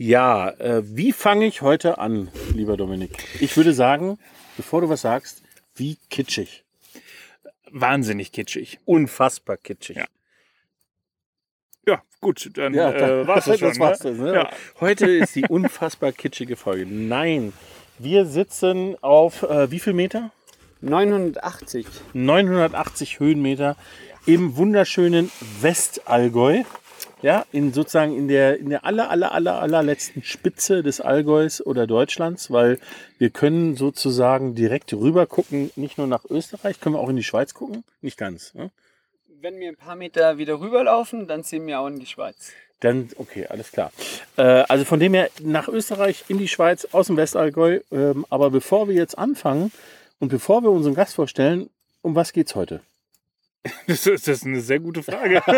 [0.00, 3.10] Ja, äh, wie fange ich heute an, lieber Dominik?
[3.40, 4.16] Ich würde sagen,
[4.56, 5.42] bevor du was sagst,
[5.74, 6.64] wie kitschig.
[7.72, 8.78] Wahnsinnig kitschig.
[8.84, 9.96] Unfassbar kitschig.
[9.96, 10.06] Ja.
[11.84, 13.58] Ja, gut, dann Ja, äh, das schon.
[13.58, 14.10] das war's ne?
[14.10, 14.34] das, ne?
[14.34, 14.50] Ja.
[14.78, 16.86] Heute ist die unfassbar kitschige Folge.
[16.86, 17.52] Nein,
[17.98, 20.30] wir sitzen auf äh, wie viel Meter?
[20.80, 21.86] 980.
[22.12, 23.76] 980 Höhenmeter
[24.26, 26.62] im wunderschönen Westallgäu.
[27.20, 31.88] Ja, in sozusagen in der, in der aller, aller, aller, allerletzten Spitze des Allgäus oder
[31.88, 32.78] Deutschlands, weil
[33.18, 37.24] wir können sozusagen direkt rüber gucken, nicht nur nach Österreich, können wir auch in die
[37.24, 37.82] Schweiz gucken?
[38.02, 38.54] Nicht ganz.
[38.54, 38.70] Ne?
[39.40, 42.52] Wenn wir ein paar Meter wieder rüberlaufen, dann sehen wir auch in die Schweiz.
[42.80, 43.90] Dann, okay, alles klar.
[44.36, 47.80] Äh, also von dem her nach Österreich, in die Schweiz, aus dem Westallgäu.
[47.90, 49.72] Ähm, aber bevor wir jetzt anfangen
[50.20, 51.68] und bevor wir unseren Gast vorstellen,
[52.02, 52.80] um was geht's heute?
[53.86, 55.42] Das ist, das ist eine sehr gute Frage.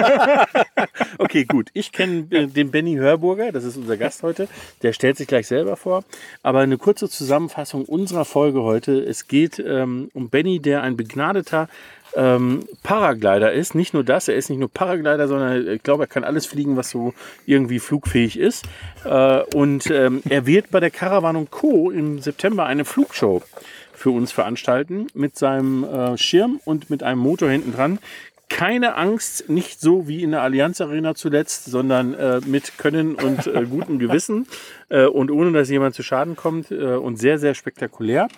[1.18, 1.68] Okay, gut.
[1.74, 4.48] Ich kenne äh, den Benny Hörburger, das ist unser Gast heute.
[4.82, 6.02] Der stellt sich gleich selber vor.
[6.42, 8.98] Aber eine kurze Zusammenfassung unserer Folge heute.
[9.00, 11.68] Es geht ähm, um Benny, der ein begnadeter
[12.16, 13.74] ähm, Paraglider ist.
[13.74, 16.76] Nicht nur das, er ist nicht nur Paraglider, sondern ich glaube, er kann alles fliegen,
[16.76, 17.14] was so
[17.46, 18.64] irgendwie flugfähig ist.
[19.04, 21.90] Äh, und ähm, er wird bei der Caravan Co.
[21.90, 23.42] im September eine Flugshow
[24.00, 27.98] für uns veranstalten mit seinem äh, Schirm und mit einem Motor hinten dran.
[28.48, 33.46] Keine Angst, nicht so wie in der Allianz Arena zuletzt, sondern äh, mit Können und
[33.46, 34.46] äh, gutem Gewissen
[34.88, 38.28] äh, und ohne, dass jemand zu Schaden kommt äh, und sehr, sehr spektakulär.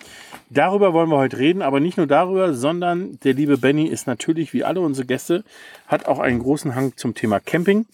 [0.49, 4.53] Darüber wollen wir heute reden, aber nicht nur darüber, sondern der liebe Benny ist natürlich,
[4.53, 5.45] wie alle unsere Gäste,
[5.87, 7.85] hat auch einen großen Hang zum Thema Camping.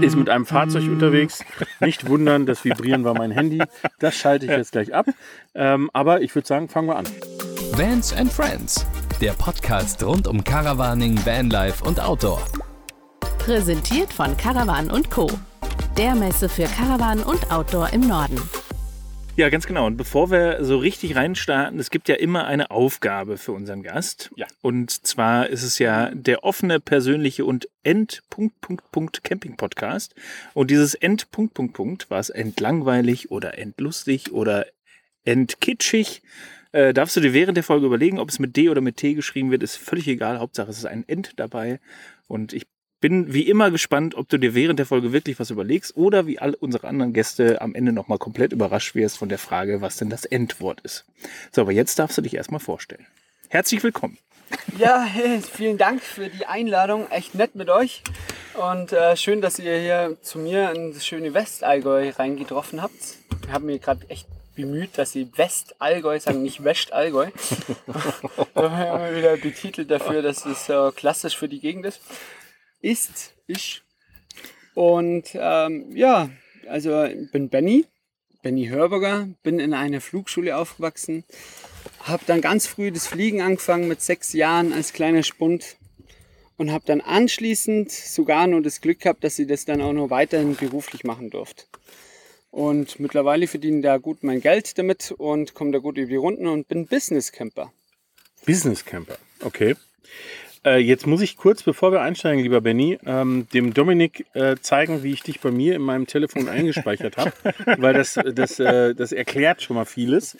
[0.00, 1.44] Ist mit einem Fahrzeug unterwegs.
[1.80, 3.62] Nicht wundern, das Vibrieren war mein Handy.
[3.98, 5.06] Das schalte ich jetzt gleich ab.
[5.54, 7.06] Ähm, aber ich würde sagen, fangen wir an.
[7.72, 8.86] Vans and Friends,
[9.20, 12.42] der Podcast rund um Caravaning, Vanlife und Outdoor.
[13.38, 15.26] Präsentiert von Caravan und Co.
[15.96, 18.40] Der Messe für Caravan und Outdoor im Norden.
[19.34, 19.86] Ja, ganz genau.
[19.86, 24.30] Und bevor wir so richtig reinstarten, es gibt ja immer eine Aufgabe für unseren Gast.
[24.36, 24.46] Ja.
[24.60, 30.14] Und zwar ist es ja der offene, persönliche und End Punkt Punkt Punkt Camping Podcast.
[30.52, 34.66] Und dieses End Punkt Punkt Punkt, war es entlangweilig oder entlustig oder
[35.24, 36.20] entkitschig,
[36.72, 39.14] äh, darfst du dir während der Folge überlegen, ob es mit D oder mit T
[39.14, 40.40] geschrieben wird, ist völlig egal.
[40.40, 41.80] Hauptsache es ist ein End dabei.
[42.28, 42.66] Und ich
[43.02, 46.38] bin wie immer gespannt, ob du dir während der Folge wirklich was überlegst oder wie
[46.38, 50.08] alle unsere anderen Gäste am Ende nochmal komplett überrascht wirst von der Frage, was denn
[50.08, 51.04] das Endwort ist.
[51.50, 53.04] So, aber jetzt darfst du dich erstmal vorstellen.
[53.48, 54.16] Herzlich willkommen.
[54.78, 55.06] Ja,
[55.52, 57.10] vielen Dank für die Einladung.
[57.10, 58.02] Echt nett mit euch.
[58.54, 63.18] Und äh, schön, dass ihr hier zu mir in das schöne Westallgäu reingetroffen habt.
[63.44, 67.30] Ich habe mir gerade echt bemüht, dass sie Westallgäu sagen, nicht Westallgäu.
[68.54, 72.00] da haben wir wieder betitelt dafür, dass es äh, klassisch für die Gegend ist.
[72.82, 73.82] Ist, ich.
[74.74, 76.30] Und ähm, ja,
[76.68, 77.86] also ich bin Benny,
[78.42, 81.24] Benny Hörberger, bin in einer Flugschule aufgewachsen,
[82.00, 85.76] habe dann ganz früh das Fliegen angefangen mit sechs Jahren als kleiner Spund
[86.56, 90.10] und habe dann anschließend sogar nur das Glück gehabt, dass ich das dann auch noch
[90.10, 91.64] weiterhin beruflich machen durfte.
[92.50, 96.48] Und mittlerweile verdiene da gut mein Geld damit und komme da gut über die Runden
[96.48, 97.72] und bin Business Camper.
[98.44, 99.76] Business Camper, okay.
[100.64, 105.02] Äh, jetzt muss ich kurz, bevor wir einsteigen, lieber Benny, ähm, dem Dominik äh, zeigen,
[105.02, 107.32] wie ich dich bei mir in meinem Telefon eingespeichert habe,
[107.78, 110.36] weil das, das, äh, das erklärt schon mal vieles.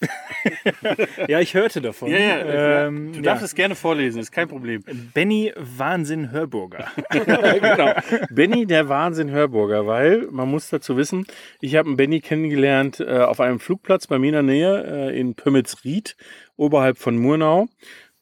[1.28, 2.10] Ja, ich hörte davon.
[2.12, 3.22] Ähm, du ja.
[3.22, 4.84] darfst es gerne vorlesen, ist kein Problem.
[5.14, 6.86] Benny Wahnsinn Hörburger.
[7.10, 7.92] genau.
[8.30, 11.26] Benny, der Wahnsinn Hörburger, weil man muss dazu wissen,
[11.60, 15.18] ich habe einen Benny kennengelernt äh, auf einem Flugplatz bei mir in der Nähe äh,
[15.18, 16.16] in Pömmelsried,
[16.56, 17.66] oberhalb von Murnau.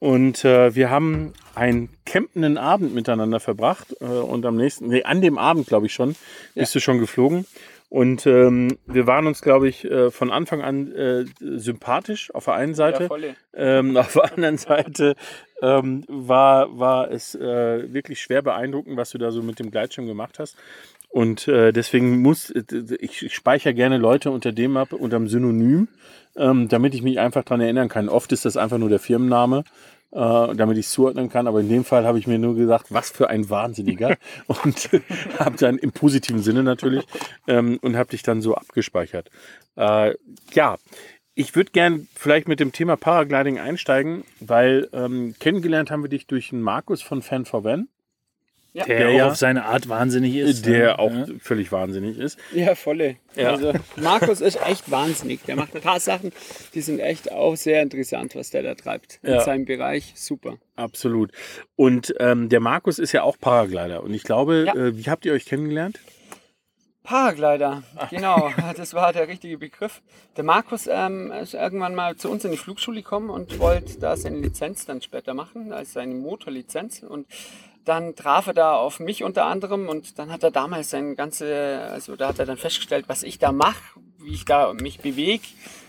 [0.04, 3.96] Und äh, wir haben einen campenden Abend miteinander verbracht.
[4.02, 6.14] Äh, und am nächsten, nee, an dem Abend, glaube ich schon,
[6.54, 7.46] bist du schon geflogen.
[7.88, 12.52] Und ähm, wir waren uns, glaube ich, äh, von Anfang an äh, sympathisch auf der
[12.52, 13.08] einen Seite.
[13.10, 13.34] Ja.
[13.54, 15.14] Ähm, auf der anderen Seite
[15.62, 20.06] ähm, war, war es äh, wirklich schwer beeindruckend, was du da so mit dem Gleitschirm
[20.06, 20.54] gemacht hast.
[21.14, 22.64] Und äh, deswegen muss äh,
[22.98, 25.86] ich, ich speichere gerne Leute unter dem ab, unter dem Synonym,
[26.34, 28.08] ähm, damit ich mich einfach dran erinnern kann.
[28.08, 29.62] Oft ist das einfach nur der Firmenname,
[30.10, 31.46] äh, damit ich es zuordnen kann.
[31.46, 34.16] Aber in dem Fall habe ich mir nur gesagt, was für ein Wahnsinniger.
[34.48, 34.90] und
[35.38, 37.04] habe dann im positiven Sinne natürlich
[37.46, 39.30] ähm, und habe dich dann so abgespeichert.
[39.76, 40.14] Äh,
[40.52, 40.78] ja,
[41.36, 46.26] ich würde gern vielleicht mit dem Thema Paragliding einsteigen, weil ähm, kennengelernt haben wir dich
[46.26, 47.86] durch einen Markus von Fan for Van,
[48.76, 50.66] Ja, Der, Der auch ja- auf seine Art wahnsinnig ist.
[50.66, 50.98] der ne?
[50.98, 51.26] auch Ja.
[51.38, 52.38] völlig wahnsinnig ist.
[52.52, 53.16] ja volle.
[53.36, 53.50] Ja.
[53.50, 55.42] Also Markus ist echt wahnsinnig.
[55.44, 56.32] Der macht ein paar Sachen,
[56.74, 59.20] die sind echt auch sehr interessant, was der da treibt.
[59.22, 59.40] In Ja.
[59.42, 60.56] seinem Bereich super.
[60.74, 61.30] Absolut.
[61.76, 64.02] Und ähm, der Markus ist ja auch Paraglider.
[64.02, 64.74] Und ich glaube, Ja.
[64.74, 66.00] äh, wie habt ihr euch kennengelernt?
[67.04, 70.00] Paraglider, genau, das war der richtige Begriff.
[70.38, 74.16] Der Markus ähm, ist irgendwann mal zu uns in die Flugschule gekommen und wollte da
[74.16, 77.02] seine Lizenz dann später machen, als seine Motorlizenz.
[77.02, 77.26] Und
[77.84, 81.80] dann traf er da auf mich unter anderem und dann hat er damals sein ganze,
[81.90, 85.44] also da hat er dann festgestellt, was ich da mache, wie ich da mich bewege,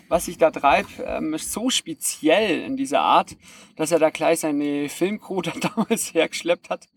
[0.07, 3.35] was ich da treibe, ähm, ist so speziell in dieser Art,
[3.75, 6.87] dass er da gleich seine Filmcrew da damals hergeschleppt hat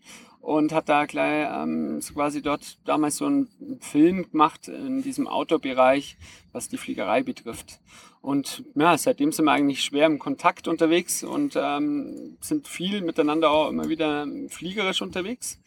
[0.49, 3.47] und hat da gleich ähm, quasi dort damals so einen
[3.81, 6.17] Film gemacht in diesem Outdoor-Bereich,
[6.53, 7.79] was die Fliegerei betrifft.
[8.23, 13.51] Und ja, seitdem sind wir eigentlich schwer im Kontakt unterwegs und ähm, sind viel miteinander
[13.51, 15.59] auch immer wieder fliegerisch unterwegs.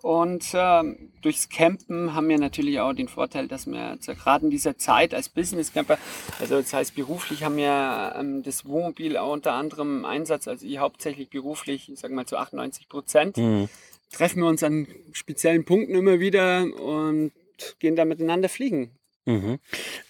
[0.00, 0.82] Und äh,
[1.20, 5.28] durchs Campen haben wir natürlich auch den Vorteil, dass wir gerade in dieser Zeit als
[5.28, 5.98] Business Camper,
[6.40, 10.66] also das heißt beruflich haben wir ähm, das Wohnmobil auch unter anderem im Einsatz, also
[10.66, 13.68] ich hauptsächlich beruflich, ich sage mal zu 98 Prozent, mhm.
[14.12, 17.32] Treffen wir uns an speziellen Punkten immer wieder und
[17.78, 18.90] gehen da miteinander fliegen.
[19.24, 19.58] Mhm.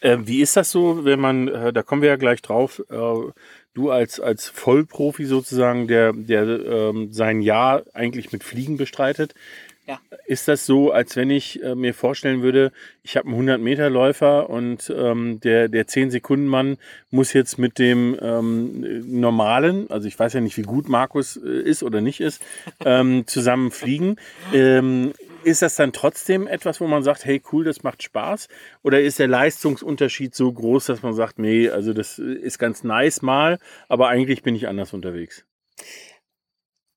[0.00, 3.30] Äh, wie ist das so, wenn man, äh, da kommen wir ja gleich drauf, äh,
[3.74, 9.34] du als, als Vollprofi sozusagen, der, der ähm, sein Jahr eigentlich mit Fliegen bestreitet,
[9.86, 10.00] ja.
[10.26, 12.70] Ist das so, als wenn ich äh, mir vorstellen würde,
[13.02, 16.78] ich habe einen 100-Meter-Läufer und ähm, der, der 10-Sekunden-Mann
[17.10, 21.62] muss jetzt mit dem ähm, normalen, also ich weiß ja nicht, wie gut Markus äh,
[21.62, 22.40] ist oder nicht ist,
[22.84, 24.16] ähm, zusammen fliegen.
[24.52, 25.12] Ähm,
[25.42, 28.46] ist das dann trotzdem etwas, wo man sagt, hey cool, das macht Spaß?
[28.84, 33.22] Oder ist der Leistungsunterschied so groß, dass man sagt, nee, also das ist ganz nice
[33.22, 33.58] mal,
[33.88, 35.44] aber eigentlich bin ich anders unterwegs?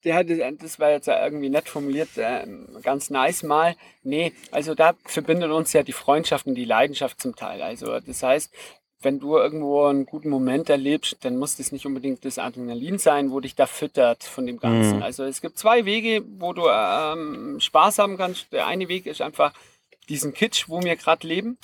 [0.05, 2.45] Ja, das, das war jetzt irgendwie nett formuliert, äh,
[2.81, 3.75] ganz nice mal.
[4.03, 7.61] Nee, also da verbindet uns ja die Freundschaft und die Leidenschaft zum Teil.
[7.61, 8.53] Also das heißt,
[9.01, 13.31] wenn du irgendwo einen guten Moment erlebst, dann muss das nicht unbedingt das Adrenalin sein,
[13.31, 14.97] wo dich da füttert von dem Ganzen.
[14.97, 15.03] Mhm.
[15.03, 18.51] Also es gibt zwei Wege, wo du ähm, Spaß haben kannst.
[18.51, 19.53] Der eine Weg ist einfach
[20.09, 21.57] diesen Kitsch, wo wir gerade leben.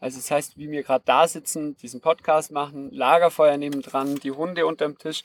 [0.00, 4.66] Also das heißt, wie wir gerade da sitzen, diesen Podcast machen, Lagerfeuer nebendran, die Hunde
[4.66, 5.22] unterm Tisch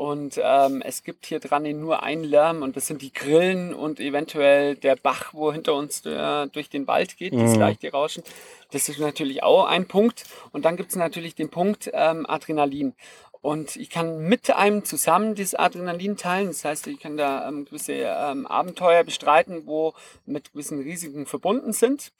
[0.00, 4.00] und ähm, es gibt hier dran nur einen Lärm und das sind die Grillen und
[4.00, 7.60] eventuell der Bach, wo hinter uns äh, durch den Wald geht, das mhm.
[7.60, 8.22] leichte Rauschen.
[8.70, 10.24] Das ist natürlich auch ein Punkt.
[10.52, 12.94] Und dann gibt es natürlich den Punkt ähm, Adrenalin.
[13.42, 16.46] Und ich kann mit einem zusammen dieses Adrenalin teilen.
[16.46, 19.92] Das heißt, ich kann da ähm, gewisse ähm, Abenteuer bestreiten, wo
[20.24, 22.10] mit gewissen Risiken verbunden sind.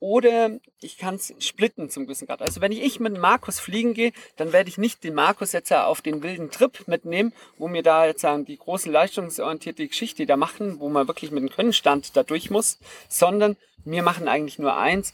[0.00, 2.42] Oder ich kann es splitten zum gewissen Grad.
[2.42, 6.02] Also wenn ich mit Markus fliegen gehe, dann werde ich nicht den Markus jetzt auf
[6.02, 10.88] den wilden Trip mitnehmen, wo wir da jetzt die große leistungsorientierte Geschichte da machen, wo
[10.88, 15.12] man wirklich mit dem Könnenstand da durch muss, sondern wir machen eigentlich nur eins.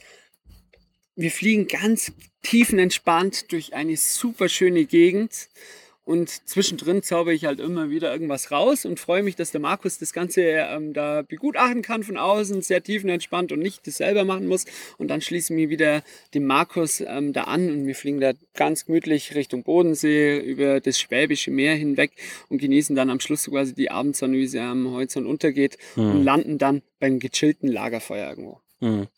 [1.14, 2.12] Wir fliegen ganz
[2.42, 5.48] tiefenentspannt durch eine super schöne Gegend
[6.10, 9.98] und zwischendrin zauber ich halt immer wieder irgendwas raus und freue mich, dass der Markus
[9.98, 14.48] das Ganze ähm, da begutachten kann von außen, sehr tiefenentspannt und nicht das selber machen
[14.48, 14.64] muss.
[14.98, 16.02] Und dann schließen wir wieder
[16.34, 20.98] den Markus ähm, da an und wir fliegen da ganz gemütlich Richtung Bodensee über das
[20.98, 22.10] Schwäbische Meer hinweg
[22.48, 26.10] und genießen dann am Schluss quasi die Abendsonne, wie sie am Horizont untergeht mhm.
[26.10, 28.59] und landen dann beim gechillten Lagerfeuer irgendwo.
[28.80, 29.08] Mhm.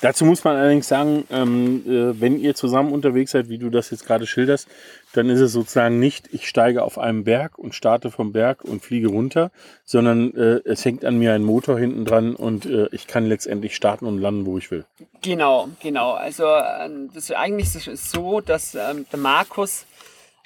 [0.00, 3.90] Dazu muss man allerdings sagen, ähm, äh, wenn ihr zusammen unterwegs seid, wie du das
[3.90, 4.66] jetzt gerade schilderst,
[5.12, 8.82] dann ist es sozusagen nicht, ich steige auf einem Berg und starte vom Berg und
[8.82, 9.52] fliege runter,
[9.84, 13.76] sondern äh, es hängt an mir ein Motor hinten dran und äh, ich kann letztendlich
[13.76, 14.84] starten und landen, wo ich will.
[15.20, 16.12] Genau, genau.
[16.12, 19.86] Also ähm, das ist eigentlich so, dass ähm, der Markus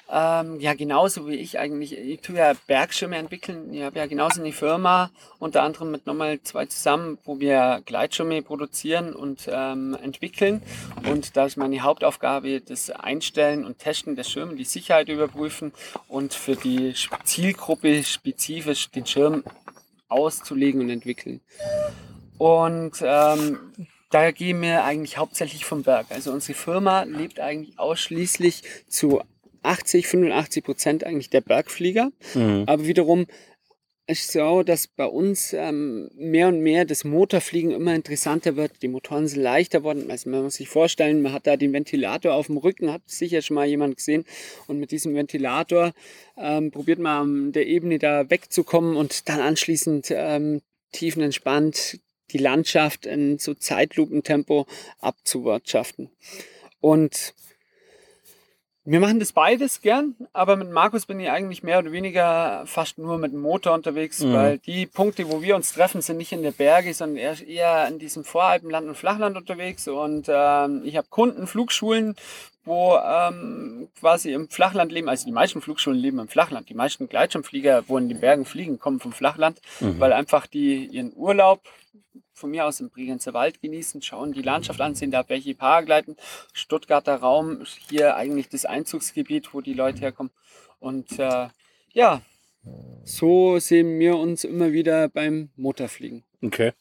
[0.09, 1.97] ähm, ja, genauso wie ich eigentlich.
[1.97, 3.73] Ich tue ja Bergschirme entwickeln.
[3.73, 8.41] Ich habe ja genauso eine Firma, unter anderem mit nochmal zwei zusammen, wo wir Gleitschirme
[8.41, 10.61] produzieren und ähm, entwickeln.
[11.09, 15.73] Und da ist meine Hauptaufgabe das Einstellen und Testen der Schirme, die Sicherheit überprüfen
[16.07, 16.93] und für die
[17.25, 19.43] Zielgruppe spezifisch den Schirm
[20.07, 21.41] auszulegen und entwickeln.
[22.37, 23.59] Und ähm,
[24.09, 26.07] da gehen wir eigentlich hauptsächlich vom Berg.
[26.11, 29.21] Also unsere Firma lebt eigentlich ausschließlich zu
[29.67, 32.11] 80, 85 Prozent eigentlich der Bergflieger.
[32.33, 32.63] Mhm.
[32.65, 33.27] Aber wiederum
[34.09, 38.81] ist so, dass bei uns ähm, mehr und mehr das Motorfliegen immer interessanter wird.
[38.81, 40.09] Die Motoren sind leichter worden.
[40.09, 43.41] Also man muss sich vorstellen, man hat da den Ventilator auf dem Rücken, hat sicher
[43.41, 44.23] schon mal jemand gesehen.
[44.67, 45.93] Und mit diesem Ventilator
[46.37, 50.61] ähm, probiert man an der Ebene da wegzukommen und dann anschließend ähm,
[50.93, 51.99] tiefenentspannt
[52.31, 54.67] die Landschaft in so Zeitlupentempo
[54.99, 56.09] abzuwirtschaften.
[56.79, 57.33] Und
[58.89, 62.97] wir machen das beides gern, aber mit Markus bin ich eigentlich mehr oder weniger fast
[62.97, 64.33] nur mit dem Motor unterwegs, mhm.
[64.33, 67.99] weil die Punkte, wo wir uns treffen, sind nicht in der Berge, sondern eher, in
[67.99, 69.89] diesem Voralpenland und Flachland unterwegs.
[69.89, 72.15] Und ähm, ich habe Kunden, Flugschulen,
[72.63, 75.09] wo ähm, quasi im Flachland leben.
[75.09, 76.69] Also die meisten Flugschulen leben im Flachland.
[76.69, 79.99] Die meisten Gleitschirmflieger, wo in den Bergen fliegen, kommen vom Flachland, mhm.
[79.99, 81.59] weil einfach die ihren Urlaub
[82.37, 86.15] von mir aus im Bregenzer Wald genießen, schauen die Landschaft ansehen, da welche Paragleiten.
[86.53, 90.31] Stuttgarter Raum, hier eigentlich das Einzugsgebiet, wo die Leute herkommen.
[90.79, 91.47] Und äh,
[91.93, 92.21] ja,
[93.03, 96.23] so sehen wir uns immer wieder beim Motorfliegen.
[96.43, 96.73] Okay.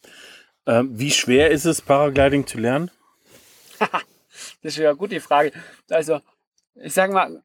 [0.66, 2.90] Ähm, wie schwer ist es, Paragliding zu lernen?
[4.62, 5.52] Das ist ja eine gute Frage.
[5.88, 6.20] Also,
[6.74, 7.42] ich sage mal,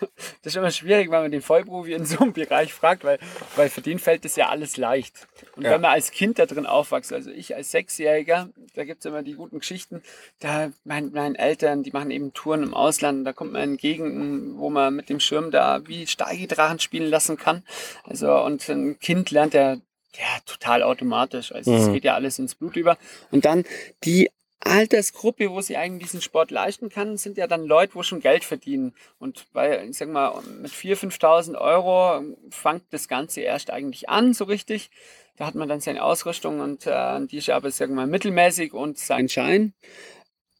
[0.00, 3.18] das ist immer schwierig, wenn man den Vollprofi in so einem Bereich fragt, weil,
[3.56, 5.26] weil für den fällt das ja alles leicht.
[5.56, 5.70] Und Ja.
[5.70, 9.22] wenn man als Kind da drin aufwächst, also ich als Sechsjähriger, da gibt es immer
[9.22, 10.02] die guten Geschichten,
[10.40, 14.58] da mein, meinen Eltern, die machen eben Touren im Ausland, da kommt man in Gegenden,
[14.58, 17.62] wo man mit dem Schirm da wie Steigedrachen spielen lassen kann.
[18.04, 21.52] Also, und ein Kind lernt ja, ja total automatisch.
[21.52, 21.92] Also, es Mhm.
[21.94, 22.96] geht ja alles ins Blut über.
[23.30, 23.64] Und dann
[24.04, 24.30] die
[24.66, 28.44] Altersgruppe, wo sie eigentlich diesen Sport leisten kann, sind ja dann Leute, wo schon Geld
[28.44, 28.94] verdienen.
[29.18, 34.34] Und bei, ich sag mal, mit 4.000, 5.000 Euro fängt das Ganze erst eigentlich an,
[34.34, 34.90] so richtig.
[35.36, 38.72] Da hat man dann seine Ausrüstung und äh, die ist aber, sagen wir mal, mittelmäßig
[38.72, 39.74] und seinen Schein.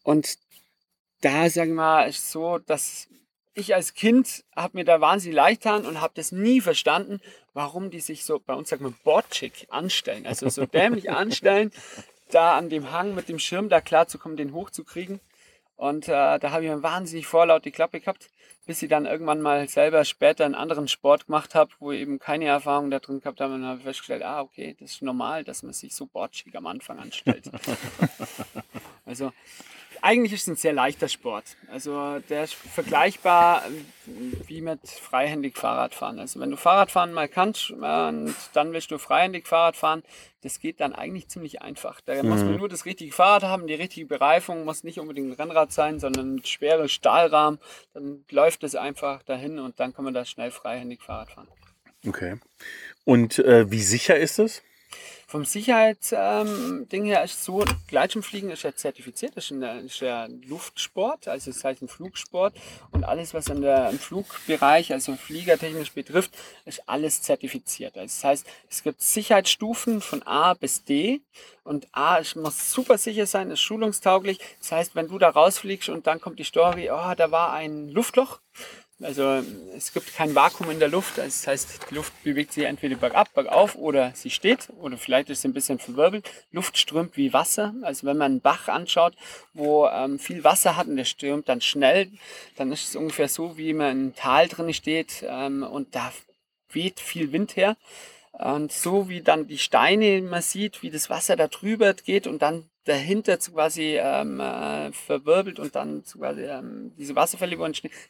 [0.03, 0.39] Und
[1.21, 3.09] da, sagen wir mal, ist so, dass
[3.55, 7.21] ich als Kind habe mir da wahnsinnig leicht getan und habe das nie verstanden,
[7.55, 10.27] warum die sich so, bei uns sagt man, botchig anstellen.
[10.27, 11.73] Also so dämlich anstellen,
[12.31, 15.21] da an dem Hang mit dem Schirm da klarzukommen, den hochzukriegen.
[15.77, 18.31] Und äh, da habe ich mir wahnsinnig vorlaut die Klappe gehabt,
[18.65, 22.19] bis ich dann irgendwann mal selber später einen anderen Sport gemacht habe, wo ich eben
[22.19, 23.55] keine Erfahrung da drin gehabt habe.
[23.55, 26.57] Und dann habe ich festgestellt, ah, okay, das ist normal, dass man sich so botschig
[26.57, 27.51] am Anfang anstellt.
[29.05, 29.33] also
[30.03, 31.57] eigentlich ist es ein sehr leichter Sport.
[31.71, 34.09] Also der ist vergleichbar äh,
[34.47, 36.19] wie mit freihändig Fahrradfahren.
[36.19, 40.03] Also wenn du Fahrradfahren mal kannst äh, und dann willst du freihändig Fahrrad fahren,
[40.43, 42.01] das geht dann eigentlich ziemlich einfach.
[42.01, 45.33] Da muss man nur das richtige Fahrrad haben, die richtige Bereifung, muss nicht unbedingt ein
[45.33, 47.59] Rennrad sein, sondern ein schweres Stahlrahmen.
[47.95, 51.49] Dann läuft es einfach dahin und dann kann man da schnell freihändig Fahrrad fahren.
[52.07, 52.37] Okay.
[53.05, 54.63] Und äh, wie sicher ist es?
[55.29, 61.27] Vom Sicherheitsding ähm, her ist so, Gleitschirmfliegen ist ja zertifiziert, ist, ein, ist ja Luftsport,
[61.27, 62.55] also das heißt ein Flugsport
[62.93, 66.31] und alles, was an der, im Flugbereich, also fliegertechnisch betrifft,
[66.65, 67.97] ist alles zertifiziert.
[67.99, 71.23] Also das heißt, es gibt Sicherheitsstufen von A bis D
[71.65, 74.39] und A ist, muss super sicher sein, ist schulungstauglich.
[74.61, 77.89] Das heißt, wenn du da rausfliegst und dann kommt die Story, oh, da war ein
[77.89, 78.39] Luftloch,
[79.03, 79.43] also
[79.77, 81.19] es gibt kein Vakuum in der Luft.
[81.19, 85.29] Also das heißt, die Luft bewegt sich entweder bergab, bergauf oder sie steht oder vielleicht
[85.29, 86.31] ist sie ein bisschen verwirbelt.
[86.51, 87.75] Luft strömt wie Wasser.
[87.83, 89.15] Also wenn man einen Bach anschaut,
[89.53, 92.11] wo ähm, viel Wasser hat und der strömt dann schnell,
[92.57, 96.13] dann ist es ungefähr so, wie man im Tal drin steht ähm, und da
[96.71, 97.77] weht viel Wind her.
[98.33, 102.43] Und so wie dann die Steine man sieht, wie das Wasser da drüber geht und
[102.43, 107.57] dann dahinter quasi ähm, äh, verwirbelt und dann quasi ähm, diese Wasserfälle,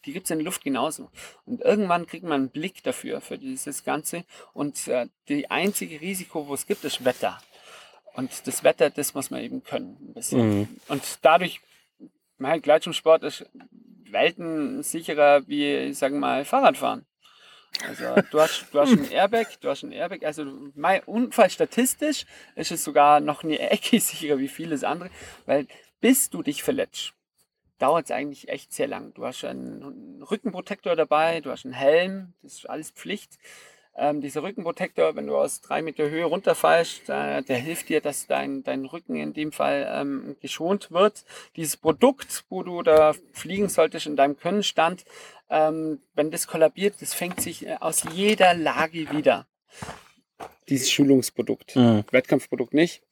[0.04, 1.10] die gibt es in der Luft genauso.
[1.46, 4.24] Und irgendwann kriegt man einen Blick dafür, für dieses Ganze.
[4.52, 7.38] Und äh, die einzige Risiko, wo es gibt, ist Wetter.
[8.14, 9.96] Und das Wetter, das muss man eben können.
[10.00, 10.80] Ein bisschen.
[10.88, 11.60] Und dadurch,
[12.38, 13.46] mein Gleitschirmsport ist
[14.10, 17.06] Welten sicherer wie, ich sage mal, Fahrradfahren.
[17.84, 20.24] Also du hast, du hast ein Airbag, du hast ein Airbag.
[20.24, 25.10] Also mein Unfall statistisch ist es sogar noch eine Ecke sicherer wie vieles andere,
[25.46, 25.66] weil
[26.00, 27.12] bis du dich verletzt,
[27.78, 29.12] dauert es eigentlich echt sehr lang.
[29.14, 33.38] Du hast einen Rückenprotektor dabei, du hast einen Helm, das ist alles Pflicht.
[33.98, 38.26] Ähm, dieser Rückenprotektor, wenn du aus drei Meter Höhe runterfallst, äh, der hilft dir, dass
[38.26, 41.24] dein, dein Rücken in dem Fall ähm, geschont wird.
[41.56, 45.06] Dieses Produkt, wo du da fliegen solltest in deinem Könnenstand,
[45.50, 49.46] ähm, wenn das kollabiert, das fängt sich äh, aus jeder Lage wieder.
[50.68, 51.76] Dieses Schulungsprodukt.
[51.76, 52.04] Mhm.
[52.10, 53.02] Wettkampfprodukt nicht.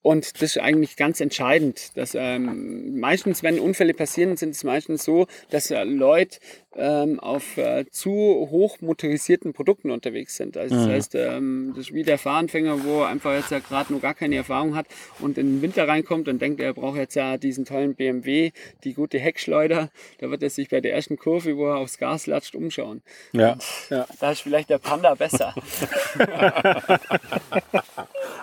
[0.00, 1.96] Und das ist eigentlich ganz entscheidend.
[1.96, 6.38] Dass, ähm, meistens, wenn Unfälle passieren, sind es meistens so, dass äh, Leute
[6.78, 10.56] ähm, auf äh, zu hoch motorisierten Produkten unterwegs sind.
[10.56, 14.00] Also das heißt, ähm, das ist wie der Fahranfänger, wo einfach jetzt ja gerade noch
[14.00, 14.86] gar keine Erfahrung hat
[15.18, 18.52] und in den Winter reinkommt und denkt, er braucht jetzt ja diesen tollen BMW,
[18.84, 19.90] die gute Heckschleuder.
[20.18, 23.02] Da wird er sich bei der ersten Kurve, wo er aufs Gas latscht, umschauen.
[23.32, 23.58] Ja.
[23.90, 24.06] ja.
[24.20, 25.54] Da ist vielleicht der Panda besser.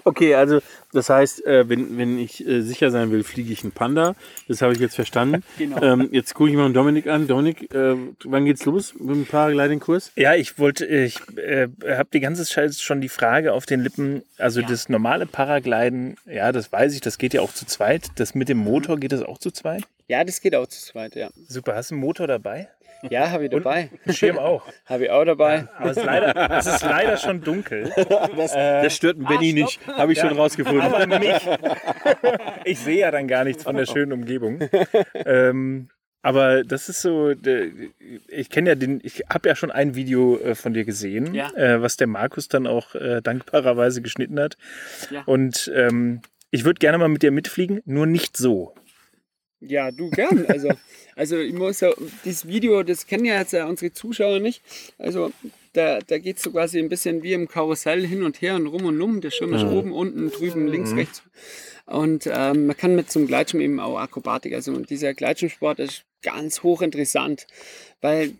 [0.08, 0.60] Okay, also
[0.94, 4.15] das heißt, äh, wenn, wenn ich äh, sicher sein will, fliege ich einen Panda.
[4.48, 5.44] Das habe ich jetzt verstanden.
[5.58, 5.82] Genau.
[5.82, 7.27] Ähm, jetzt gucke ich mal Dominik an.
[7.27, 7.96] Dominik, äh,
[8.27, 10.12] wann geht's los mit dem Paragliding-Kurs?
[10.15, 14.24] Ja, ich wollte, ich äh, habe die ganze Zeit schon die Frage auf den Lippen.
[14.38, 18.08] Also das normale Paragliden, ja, das weiß ich, das geht ja auch zu zweit.
[18.15, 19.84] Das mit dem Motor geht das auch zu zweit?
[20.08, 21.29] Ja, das geht auch zu zweit, ja.
[21.48, 22.70] Super, hast du einen Motor dabei?
[23.10, 23.89] Ja, habe ich dabei.
[24.05, 24.63] Einen Schirm auch.
[24.86, 25.67] Habe ich auch dabei.
[25.77, 27.91] Aber es ist leider, es ist leider schon dunkel.
[28.36, 30.82] das stört einen Benny nicht, habe ich schon rausgefunden.
[30.82, 31.36] Aber mich.
[32.63, 34.60] Ich sehe ja dann gar nichts von der schönen Umgebung.
[35.13, 35.89] Ähm,
[36.25, 37.34] aber das ist so,
[38.27, 41.51] ich kenne ja den, ich habe ja schon ein Video äh, von dir gesehen, Ja.
[41.55, 44.58] äh, was der Markus dann auch äh, dankbarerweise geschnitten hat.
[45.12, 45.22] Ja.
[45.27, 48.74] Und ähm, Ich würde gerne mal mit dir mitfliegen, nur nicht so.
[49.60, 50.46] Ja, du gern.
[50.48, 50.70] Also,
[51.15, 51.91] also ich muss ja,
[52.24, 54.63] dieses Video, das kennen ja jetzt ja unsere Zuschauer nicht.
[54.98, 55.32] Also
[55.74, 58.65] da, da geht es so quasi ein bisschen wie im Karussell hin und her und
[58.65, 59.22] rum und um.
[59.22, 61.22] Der Schirm ist oben, unten, drüben, links, rechts.
[61.86, 64.53] Und ähm, man kann mit zum Gleitschirm eben auch Akrobatik.
[64.55, 67.48] Also dieser Gleitschirmsport ist ganz hochinteressant,
[68.01, 68.34] weil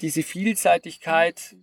[0.00, 1.56] diese Vielseitigkeit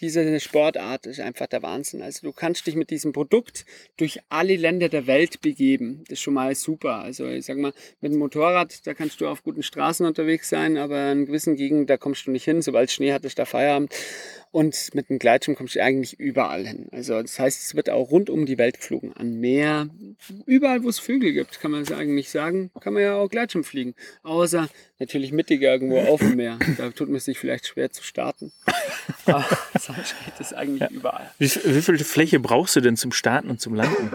[0.00, 2.00] diese Sportart ist einfach der Wahnsinn.
[2.00, 3.66] Also du kannst dich mit diesem Produkt
[3.98, 6.04] durch alle Länder der Welt begeben.
[6.04, 6.96] Das ist schon mal super.
[7.00, 10.78] Also ich sag mal, mit dem Motorrad, da kannst du auf guten Straßen unterwegs sein,
[10.78, 12.62] aber in gewissen Gegenden, da kommst du nicht hin.
[12.62, 13.94] Sobald Schnee hat, ist da Feierabend.
[14.52, 16.88] Und mit dem Gleitschirm kommst du eigentlich überall hin.
[16.90, 19.12] Also das heißt, es wird auch rund um die Welt geflogen.
[19.12, 19.88] An Meer,
[20.44, 23.62] überall, wo es Vögel gibt, kann man es eigentlich sagen, kann man ja auch Gleitschirm
[23.62, 23.94] fliegen.
[24.24, 26.58] Außer natürlich mittig irgendwo auf dem Meer.
[26.78, 28.52] Da tut man sich vielleicht schwer zu starten.
[29.26, 29.46] Aber
[29.78, 31.30] sonst geht es eigentlich überall.
[31.38, 34.10] Wie, wie viel Fläche brauchst du denn zum Starten und zum Landen?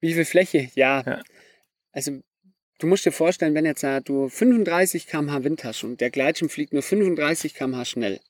[0.00, 0.68] Wie viel Fläche?
[0.74, 1.02] Ja.
[1.06, 1.22] Ja.
[1.92, 2.22] Also
[2.78, 6.48] du musst dir vorstellen, wenn jetzt äh, du 35 km/h Wind hast und der Gleitschirm
[6.48, 8.20] fliegt nur 35 km/h schnell,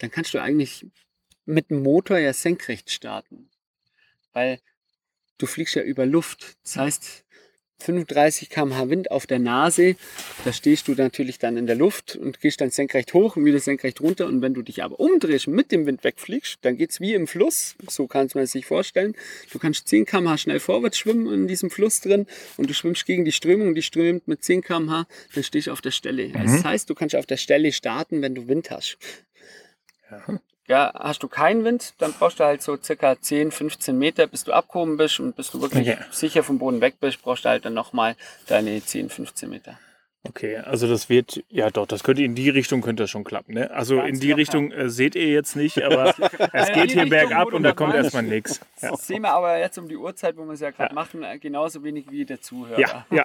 [0.00, 0.86] dann kannst du eigentlich
[1.44, 3.50] mit dem Motor ja senkrecht starten.
[4.32, 4.60] Weil
[5.38, 6.56] du fliegst ja über Luft.
[6.62, 7.24] Das heißt,
[7.80, 9.96] 35 km/h Wind auf der Nase,
[10.44, 13.58] da stehst du natürlich dann in der Luft und gehst dann senkrecht hoch und wieder
[13.58, 14.26] senkrecht runter.
[14.26, 17.26] Und wenn du dich aber umdrehst und mit dem Wind wegfliegst, dann geht's wie im
[17.26, 17.74] Fluss.
[17.88, 19.14] So kann man es sich vorstellen.
[19.50, 22.26] Du kannst 10 km/h schnell vorwärts schwimmen in diesem Fluss drin
[22.56, 25.80] und du schwimmst gegen die Strömung die strömt mit 10 km/h, dann stehst du auf
[25.80, 26.30] der Stelle.
[26.34, 28.98] Also Das heißt, du kannst auf der Stelle starten, wenn du Wind hast.
[30.66, 34.44] Ja, hast du keinen Wind, dann brauchst du halt so circa 10, 15 Meter, bis
[34.44, 35.98] du abgehoben bist und bis du wirklich Okay.
[36.12, 38.14] sicher vom Boden weg bist, brauchst du halt dann nochmal
[38.46, 39.78] deine 10, 15 Meter.
[40.28, 43.54] Okay, also das wird, ja doch, das könnte in die Richtung könnte das schon klappen,
[43.54, 43.70] ne?
[43.70, 44.38] Also Ganz in die locker.
[44.40, 47.72] Richtung äh, seht ihr jetzt nicht, aber es Ja, geht hier Richtung, bergab und da
[47.72, 48.60] kommt erstmal nichts.
[48.82, 48.90] Ja.
[48.90, 51.38] Das sehen wir aber jetzt um die Uhrzeit, wo wir es ja gerade machen, äh,
[51.38, 52.78] genauso wenig wie der Zuhörer.
[52.78, 53.24] Ja, ja.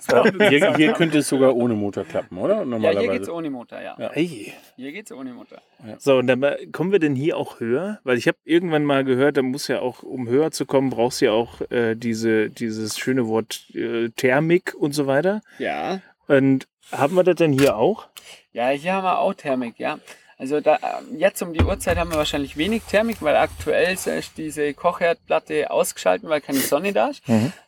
[0.49, 2.59] Hier, hier könnte es sogar ohne Motor klappen, oder?
[2.59, 3.01] Ja, Normalerweise.
[3.01, 3.95] hier geht's ohne Motor, ja.
[3.99, 4.11] Ja.
[4.13, 4.53] Hey.
[4.77, 5.57] Hier geht's ohne Motor.
[5.97, 7.99] So, und dann äh, kommen wir denn hier auch höher?
[8.05, 11.19] Weil ich habe irgendwann mal gehört, da muss ja auch, um höher zu kommen, brauchst
[11.19, 15.41] du ja auch äh, diese, dieses schöne Wort äh, Thermik und so weiter.
[15.59, 15.99] Ja.
[16.27, 18.07] Und haben wir das denn hier auch?
[18.53, 19.99] Ja, hier haben wir auch Thermik, ja.
[20.37, 24.37] Also da, ähm, jetzt um die Uhrzeit haben wir wahrscheinlich wenig Thermik, weil aktuell ist
[24.37, 27.21] diese Kochherdplatte ausgeschaltet, weil keine Sonne da ist.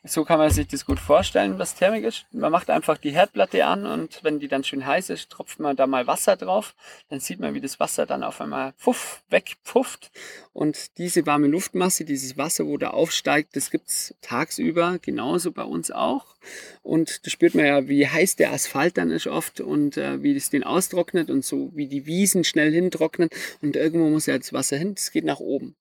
[0.03, 2.25] So kann man sich das gut vorstellen, was Thermik ist.
[2.31, 5.75] Man macht einfach die Herdplatte an und wenn die dann schön heiß ist, tropft man
[5.77, 6.75] da mal Wasser drauf.
[7.09, 10.11] Dann sieht man, wie das Wasser dann auf einmal puff, wegpufft.
[10.53, 15.91] Und diese warme Luftmasse, dieses Wasser, wo da aufsteigt, das gibt's tagsüber genauso bei uns
[15.91, 16.35] auch.
[16.81, 20.33] Und da spürt man ja, wie heiß der Asphalt dann ist oft und äh, wie
[20.33, 23.29] das den austrocknet und so wie die Wiesen schnell hintrocknen.
[23.61, 25.75] Und irgendwo muss ja das Wasser hin, das geht nach oben.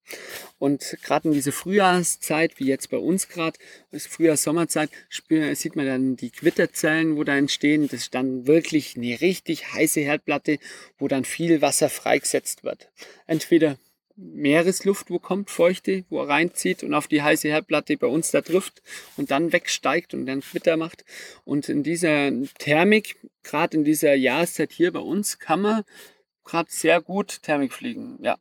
[0.58, 3.58] Und gerade in dieser Frühjahrszeit, wie jetzt bei uns gerade,
[3.90, 7.88] ist Frühjahr, Sommerzeit, spür, sieht man dann die Quitterzellen, wo da entstehen.
[7.88, 10.58] Das ist dann wirklich eine richtig heiße Herdplatte,
[10.98, 12.90] wo dann viel Wasser freigesetzt wird.
[13.26, 13.78] Entweder
[14.16, 18.40] Meeresluft, wo kommt, feuchte, wo er reinzieht und auf die heiße Herdplatte bei uns da
[18.40, 18.82] trifft
[19.16, 21.04] und dann wegsteigt und dann Quitter macht.
[21.44, 25.84] Und in dieser Thermik, gerade in dieser Jahreszeit hier bei uns, kann man
[26.46, 28.18] gerade sehr gut Thermik fliegen.
[28.20, 28.36] Ja,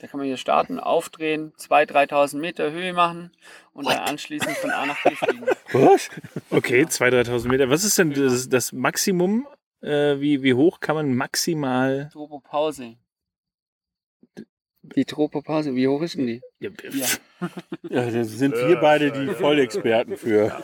[0.00, 3.30] da kann man hier starten, aufdrehen, 2.000, 3.000 Meter Höhe machen
[3.72, 5.46] und dann anschließend von A nach B fliegen.
[5.72, 6.10] Was?
[6.50, 7.70] Okay, 2.000, 3.000 Meter.
[7.70, 9.46] Was ist denn das, das Maximum?
[9.80, 12.08] Äh, wie, wie hoch kann man maximal...
[12.12, 12.96] Tropopause.
[14.94, 16.40] Die Tropopause, wie hoch ist denn die?
[16.60, 18.10] Ja, Ja.
[18.10, 20.56] Das sind wir beide die Vollexperten für.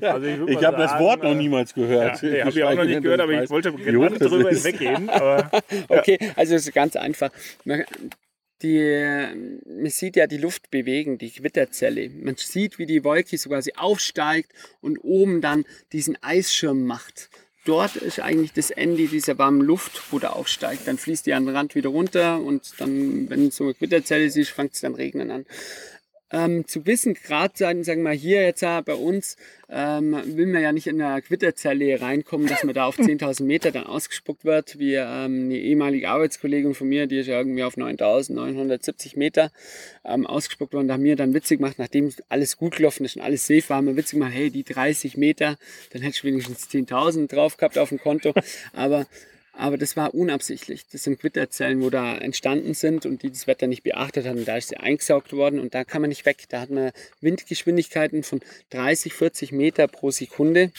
[0.00, 2.22] Also Ich mal habe das Wort noch äh, niemals gehört.
[2.22, 4.64] Ja, nee, habe ich auch noch nicht gehört, aber ich wollte gerade drüber ist.
[4.66, 5.10] hinweggehen.
[5.88, 7.30] Okay, also es ist ganz einfach.
[7.64, 7.84] Man,
[8.62, 9.26] die,
[9.66, 12.10] man sieht ja die Luft bewegen, die Gewitterzelle.
[12.10, 14.50] Man sieht, wie die Wolke so quasi aufsteigt
[14.80, 17.30] und oben dann diesen Eisschirm macht.
[17.68, 20.88] Dort ist eigentlich das Ende dieser warmen Luft, wo der aufsteigt.
[20.88, 24.48] Dann fließt die an den Rand wieder runter und dann, wenn so eine Gewitterzelle ist,
[24.48, 25.44] fängt es dann regnen an.
[26.30, 29.36] Ähm, zu wissen, gerade sagen, sagen wir mal hier jetzt äh, bei uns,
[29.70, 33.70] ähm, will man ja nicht in eine Gewitterzelle reinkommen, dass man da auf 10.000 Meter
[33.70, 37.76] dann ausgespuckt wird, wie ähm, eine ehemalige Arbeitskollegin von mir, die ist ja irgendwie auf
[37.76, 39.50] 9.970 Meter
[40.04, 40.88] ähm, ausgespuckt worden.
[40.88, 43.78] Da haben wir dann witzig gemacht, nachdem alles gut gelaufen ist und alles safe war,
[43.78, 45.56] haben wir witzig gemacht, hey, die 30 Meter,
[45.92, 48.34] dann hätte ich wenigstens 10.000 drauf gehabt auf dem Konto.
[48.72, 49.06] Aber
[49.58, 50.86] aber das war unabsichtlich.
[50.92, 54.44] Das sind Gewitterzellen, wo da entstanden sind und die das Wetter nicht beachtet haben.
[54.44, 56.44] Da ist sie eingesaugt worden und da kann man nicht weg.
[56.48, 58.40] Da hat man Windgeschwindigkeiten von
[58.70, 60.70] 30, 40 Meter pro Sekunde.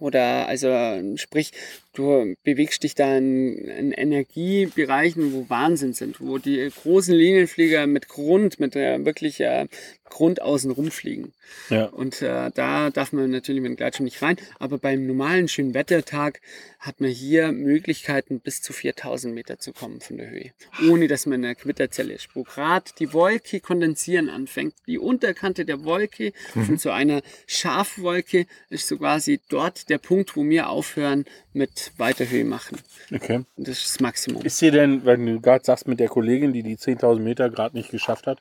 [0.00, 0.68] Oder also
[1.16, 1.52] sprich,
[1.94, 8.08] du bewegst dich da in, in Energiebereichen, wo Wahnsinn sind, wo die großen Linienflieger mit
[8.08, 9.66] Grund, mit äh, wirklich äh,
[10.14, 11.32] Grund außen rumfliegen.
[11.70, 11.86] Ja.
[11.86, 14.36] Und äh, da darf man natürlich mit dem Gleitschirm nicht rein.
[14.58, 16.40] Aber beim normalen schönen Wettertag
[16.78, 20.52] hat man hier Möglichkeiten, bis zu 4000 Meter zu kommen von der Höhe.
[20.88, 22.28] Ohne dass man in einer Quitterzelle ist.
[22.34, 24.74] Wo gerade die Wolke kondensieren anfängt.
[24.86, 30.44] Die Unterkante der Wolke von so einer Schafwolke ist so quasi dort der Punkt, wo
[30.44, 32.78] wir aufhören mit weiter Höhe machen.
[33.14, 33.36] Okay.
[33.56, 34.42] Und das ist das Maximum.
[34.42, 37.76] Ist dir denn, wenn du gerade sagst mit der Kollegin, die die 10.000 Meter gerade
[37.76, 38.40] nicht geschafft hat,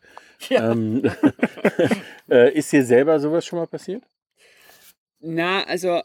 [0.49, 0.71] Ja.
[0.71, 1.03] ähm,
[2.29, 4.03] äh, ist dir selber sowas schon mal passiert?
[5.25, 6.01] Na, also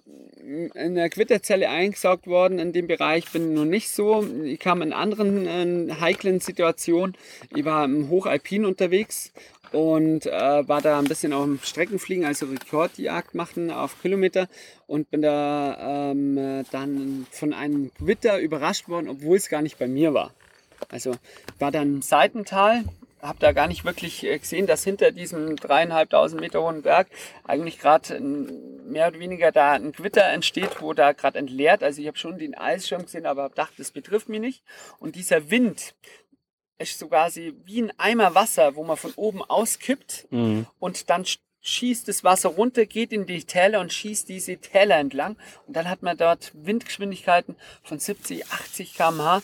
[0.75, 4.25] in der Quitterzelle eingesaugt worden in dem Bereich bin ich noch nicht so.
[4.45, 7.17] Ich kam in anderen äh, heiklen Situationen.
[7.55, 9.33] Ich war im Hochalpin unterwegs
[9.73, 14.49] und äh, war da ein bisschen auf dem Streckenfliegen, also Rekordjagd machen auf Kilometer
[14.87, 19.81] und bin da ähm, äh, dann von einem Gewitter überrascht worden, obwohl es gar nicht
[19.81, 20.33] bei mir war.
[20.91, 21.15] Also
[21.59, 22.85] war dann im Seitental,
[23.21, 27.09] habe da gar nicht wirklich äh, gesehen, dass hinter diesem dreieinhalbtausend Meter hohen Berg
[27.45, 31.83] eigentlich gerade mehr oder weniger da ein Gewitter entsteht, wo da gerade entleert.
[31.83, 34.63] Also ich habe schon den Eisschirm gesehen, aber habe gedacht, das betrifft mich nicht.
[34.99, 35.95] Und dieser Wind
[36.79, 40.27] ist so quasi wie ein Eimer Wasser, wo man von oben auskippt
[40.79, 44.97] und dann sch- schießt das Wasser runter, geht in die Täler und schießt diese Täler
[44.97, 45.37] entlang.
[45.67, 49.43] Und dann hat man dort Windgeschwindigkeiten von 70, 80 km/h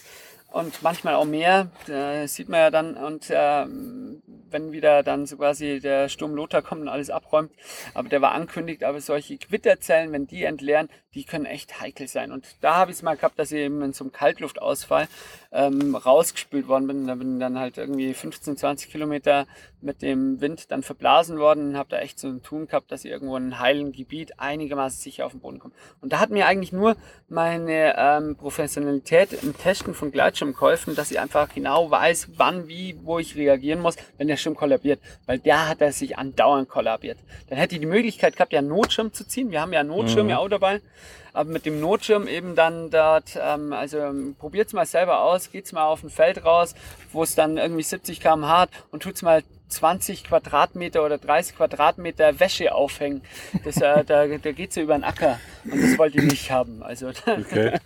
[0.55, 1.69] und manchmal auch mehr.
[1.87, 2.95] Das sieht man ja dann.
[2.95, 4.23] Und ähm,
[4.55, 7.53] wenn wieder dann so quasi der Sturm Lothar kommt und alles abräumt.
[7.93, 12.33] Aber der war ankündigt, aber solche Quitterzellen, wenn die entleeren, die können echt heikel sein.
[12.33, 15.09] Und da habe ich es mal gehabt, dass ich eben in so einem Kaltluftausfall
[15.53, 17.07] ähm, rausgespült worden bin.
[17.07, 19.47] Da bin dann halt irgendwie 15, 20 Kilometer
[19.81, 23.05] mit dem Wind dann verblasen worden und habe da echt so ein Tun gehabt, dass
[23.05, 25.75] ich irgendwo in einem heilen Gebiet einigermaßen sicher auf den Boden komme.
[26.01, 26.97] Und da hat mir eigentlich nur
[27.29, 32.99] meine ähm, Professionalität im Testen von Gleitschirm geholfen, dass ich einfach genau weiß, wann, wie,
[33.03, 35.01] wo ich reagieren muss, wenn der Schirm kollabiert.
[35.27, 37.19] Weil der hat er sich andauernd kollabiert.
[37.49, 39.51] Dann hätte ich die Möglichkeit gehabt, ja einen Notschirm zu ziehen.
[39.51, 40.81] Wir haben ja einen Notschirm ja auch dabei.
[41.33, 45.73] Aber mit dem Notschirm eben dann dort, ähm, also ähm, probiert's mal selber aus, geht's
[45.73, 46.77] mal auf ein Feld raus,
[47.13, 52.39] wo es dann irgendwie 70 km hat und tut's mal 20 Quadratmeter oder 30 Quadratmeter
[52.39, 53.23] Wäsche aufhängen.
[53.65, 56.85] Das, äh, da, da geht's ja über den Acker und das wollte ich nicht haben.
[56.85, 57.79] Also Okay.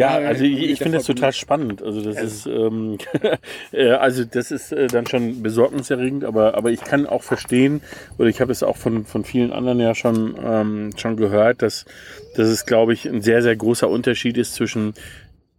[0.00, 1.82] Ja, Ja, also ich, ich finde das total spannend.
[1.82, 2.98] Also das ist, ähm,
[3.72, 7.80] äh, also das ist äh, dann schon besorgniserregend, aber, aber ich kann auch verstehen,
[8.18, 11.84] oder ich habe es auch von, von vielen anderen ja schon, ähm, schon gehört, dass,
[12.36, 14.94] dass es, glaube ich, ein sehr, sehr großer Unterschied ist zwischen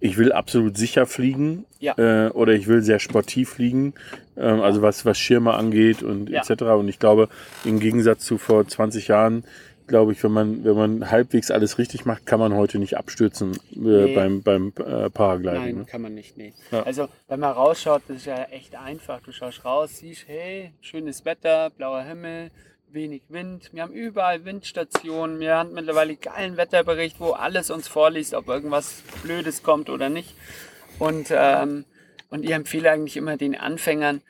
[0.04, 1.94] ich will absolut sicher fliegen Ja.
[1.98, 3.94] äh, oder ich will sehr sportiv fliegen,
[4.36, 6.42] ähm, also was, was Schirme angeht und Ja.
[6.42, 6.64] etc.
[6.80, 7.30] Und ich glaube,
[7.66, 9.44] im Gegensatz zu vor 20 Jahren,
[9.92, 13.52] glaube ich, wenn man, wenn man halbwegs alles richtig macht, kann man heute nicht abstürzen
[13.72, 14.16] äh, Nee.
[14.16, 15.62] beim, beim äh, Paragliding.
[15.62, 15.86] Nein, Ne?
[15.86, 16.36] kann man nicht.
[16.38, 16.54] Nee.
[16.72, 16.82] Ja.
[16.84, 19.22] Also, wenn man rausschaut, das ist ja echt einfach.
[19.22, 22.50] Du schaust raus, siehst, hey, schönes Wetter, blauer Himmel,
[22.92, 23.70] wenig Wind.
[23.74, 25.40] Wir haben überall Windstationen.
[25.40, 30.34] Wir haben mittlerweile geilen Wetterbericht, wo alles uns vorliest, ob irgendwas Blödes kommt oder nicht.
[31.00, 31.86] Und, ähm,
[32.30, 34.22] und ich empfehle eigentlich immer den Anfängern,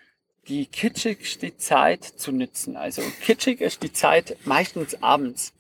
[0.48, 2.76] die kitschigste Zeit zu nützen.
[2.76, 5.54] Also kitschig ist die Zeit meistens abends.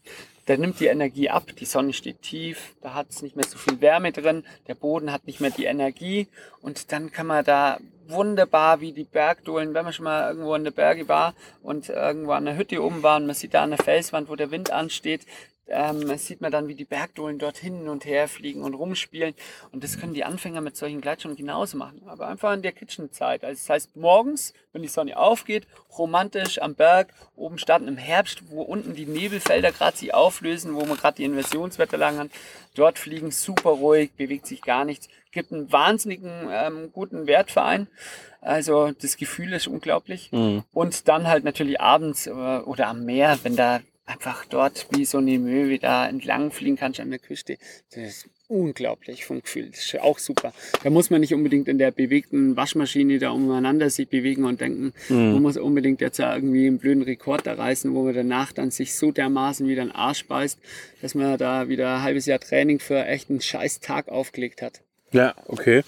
[0.47, 3.57] Da nimmt die Energie ab, die Sonne steht tief, da hat es nicht mehr so
[3.57, 6.27] viel Wärme drin, der Boden hat nicht mehr die Energie
[6.61, 10.63] und dann kann man da wunderbar wie die Bergdohlen, wenn man schon mal irgendwo in
[10.63, 13.69] der Berge war und irgendwo an der Hütte oben war und man sieht da an
[13.69, 15.21] der Felswand, wo der Wind ansteht,
[15.71, 19.33] ähm, sieht man dann, wie die Bergdohlen dort hin und her fliegen und rumspielen.
[19.71, 22.01] Und das können die Anfänger mit solchen Gleitschirmen genauso machen.
[22.07, 23.43] Aber einfach in der Kitchenzeit.
[23.43, 28.49] Also das heißt, morgens, wenn die Sonne aufgeht, romantisch am Berg, oben starten im Herbst,
[28.49, 32.29] wo unten die Nebelfelder gerade sich auflösen, wo man gerade die Inversionswetterlagen hat.
[32.75, 35.09] Dort fliegen super ruhig, bewegt sich gar nichts.
[35.31, 37.87] Gibt einen wahnsinnigen ähm, guten Wertverein.
[38.41, 40.29] Also das Gefühl ist unglaublich.
[40.73, 45.19] Und dann halt natürlich abends äh, oder am Meer, wenn da einfach dort wie so
[45.19, 47.57] eine Möwe da entlang fliegen kannst an der Küste.
[47.91, 49.69] Das ist unglaublich vom Gefühl.
[49.69, 50.53] Das ist auch super.
[50.83, 54.93] Da muss man nicht unbedingt in der bewegten Waschmaschine da umeinander sich bewegen und denken,
[55.07, 58.95] man muss unbedingt jetzt irgendwie einen blöden Rekord da reißen, wo man danach dann sich
[58.95, 60.59] so dermaßen wieder den Arsch beißt,
[61.01, 64.81] dass man da wieder ein halbes Jahr Training für echt einen scheiß Tag aufgelegt hat.
[65.11, 65.83] Ja, okay.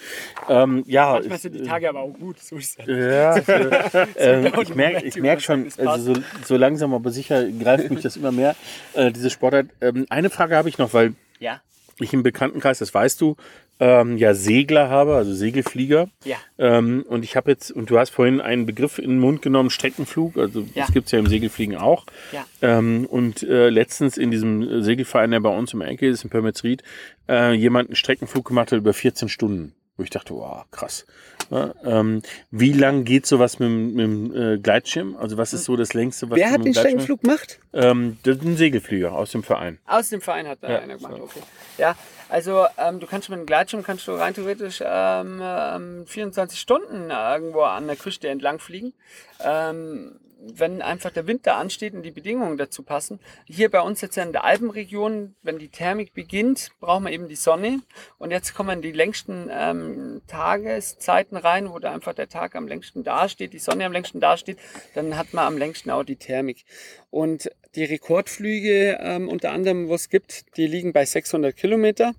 [0.49, 2.85] Ähm, ja, Manchmal sind die Tage aber auch gut, so ist es.
[2.87, 3.37] Ja,
[4.15, 5.87] äh, ich merke ich merk schon, das passt.
[5.87, 8.55] also so, so langsam aber sicher greift mich das immer mehr,
[8.93, 9.67] äh, diese Sportart.
[9.79, 11.61] Ähm, eine Frage habe ich noch, weil Ja.
[11.99, 13.35] Ich im Bekanntenkreis, das weißt du,
[13.79, 16.09] ähm, ja Segler habe, also Segelflieger.
[16.23, 16.37] Ja.
[16.57, 19.69] Ähm, und ich habe jetzt, und du hast vorhin einen Begriff in den Mund genommen,
[19.69, 20.83] Streckenflug, also Ja.
[20.85, 22.05] das gibt's ja im Segelfliegen auch.
[22.31, 22.45] Ja.
[22.61, 26.83] Ähm, und äh, letztens in diesem Segelverein, der bei uns die Ecke ist, in Pörmetzried,
[27.27, 29.73] äh, jemand einen Streckenflug gemacht hat über 14 Stunden.
[30.03, 31.05] Wo ich dachte, wow, krass.
[31.49, 35.15] Ja, ähm, wie lang geht sowas mit, dem- mit dem äh, Gleitschirm?
[35.15, 37.59] Also was ist so das längste, was Wer hat den Streckenflug gemacht?
[37.71, 39.79] Ähm, das ist ein Segelflieger aus dem Verein.
[39.87, 41.23] Aus dem Verein hat da Ja, einer gemacht, so.
[41.23, 41.39] okay.
[41.77, 41.95] Ja,
[42.27, 47.09] also ähm, du kannst mit dem Gleitschirm kannst du rein theoretisch ähm, ähm, 24 Stunden
[47.09, 48.91] irgendwo an der Küste entlang fliegen.
[49.39, 50.19] Ähm,
[50.53, 53.19] wenn einfach der Winter ansteht und die Bedingungen dazu passen.
[53.45, 57.35] Hier bei uns jetzt in der Alpenregion, wenn die Thermik beginnt, brauchen wir eben die
[57.35, 57.79] Sonne.
[58.17, 63.03] Und jetzt kommen die längsten ähm, Tageszeiten rein, wo da einfach der Tag am längsten
[63.03, 64.57] dasteht, die Sonne am längsten dasteht.
[64.95, 66.65] Dann hat man am längsten auch die Thermik.
[67.09, 72.13] Und die Rekordflüge, ähm, unter anderem, wo es gibt, die liegen bei 600 Kilometer.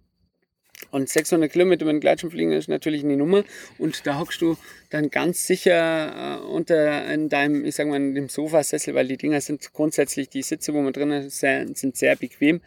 [0.94, 3.42] Und 600 Kilometer mit dem Gleitschirm fliegen ist natürlich eine Nummer.
[3.78, 4.56] Und da hockst du
[4.90, 9.16] dann ganz sicher äh, unter in deinem, ich sag mal, in dem Sofasessel, weil die
[9.16, 12.60] Dinger sind grundsätzlich, die Sitze, wo man drin ist, sehr, sind sehr bequem.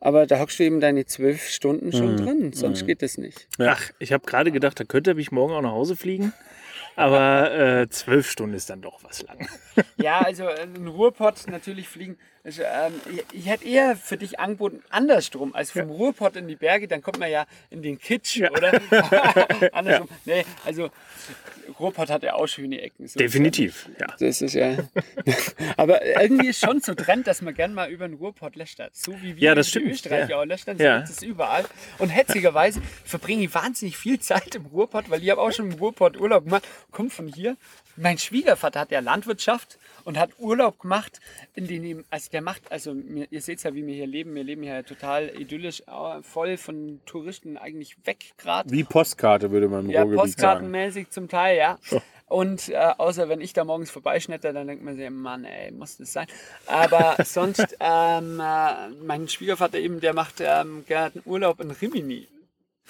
[0.00, 3.46] Aber da hockst du eben deine zwölf Stunden schon drin, sonst geht das nicht.
[3.60, 6.32] Ach, ich habe gerade gedacht, da könnte ich morgen auch nach Hause fliegen.
[6.96, 9.48] Aber äh, zwölf Stunden ist dann doch was lang.
[9.96, 12.18] Ja, also ein Ruhrpott natürlich fliegen.
[12.42, 15.54] Also, ähm, ich, ich hätte eher für dich angeboten, andersrum.
[15.54, 18.80] Also vom Ruhrpott in die Berge, dann kommt man ja in den Kitsch, oder?
[19.72, 20.08] andersrum.
[20.24, 20.90] Nee, also
[21.78, 23.06] Ruhrpott hat ja auch schöne Ecken.
[23.08, 24.06] So Definitiv, ja.
[24.18, 24.76] Das ist ja.
[25.76, 28.96] Aber irgendwie ist schon so Trend, dass man gern mal über den Ruhrpott lästert.
[28.96, 30.38] So wie wir Ja, das in stimmt, Österreich ja.
[30.40, 31.00] auch lästern, so Ja.
[31.00, 31.64] ist es überall.
[31.98, 35.78] Und hetzigerweise verbringe ich wahnsinnig viel Zeit im Ruhrpott, weil ich habe auch schon im
[35.78, 36.66] Ruhrpott Urlaub gemacht.
[36.90, 37.56] Kommt von hier.
[37.96, 41.20] Mein Schwiegervater hat ja Landwirtschaft und hat Urlaub gemacht,
[41.54, 44.34] in den also der macht, also ihr seht ja, wie wir hier leben.
[44.34, 48.70] Wir leben hier total idyllisch, äh, voll von Touristen eigentlich weg gerade.
[48.70, 50.32] Wie Postkarte, würde man im Ja, Ruhrgebiet sagen.
[50.32, 51.78] postkartenmäßig zum Teil, ja.
[52.26, 55.96] Und äh, außer wenn ich da morgens vorbeischnetter, dann denkt man sich, Mann, ey, muss
[55.96, 56.28] das sein.
[56.66, 62.28] Aber sonst, ähm, äh, mein Schwiegervater eben, der macht ähm, gerne einen Urlaub in Rimini.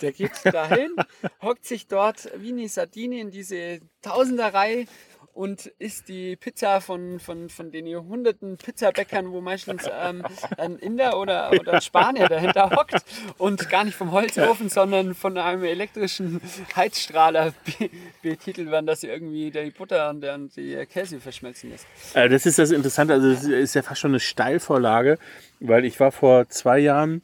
[0.03, 0.95] Der geht dahin,
[1.43, 4.87] hockt sich dort wie eine Sardine in diese Tausenderreihe
[5.35, 10.25] und isst die Pizza von, von, von den hunderten Pizzabäckern, wo meistens ähm,
[10.59, 13.05] ein Inder oder, oder ein Spanier dahinter hockt
[13.39, 16.41] und gar nicht vom Holzofen, sondern von einem elektrischen
[16.77, 17.91] Heizstrahler be
[18.23, 20.25] betitelt werden, dass sie irgendwie die Butter und,
[20.57, 21.87] die Käse verschmelzen lässt.
[22.15, 25.19] Äh, das ist das Interessante, also das ist ja fast schon eine Steilvorlage,
[25.61, 27.23] weil ich war vor zwei Jahren,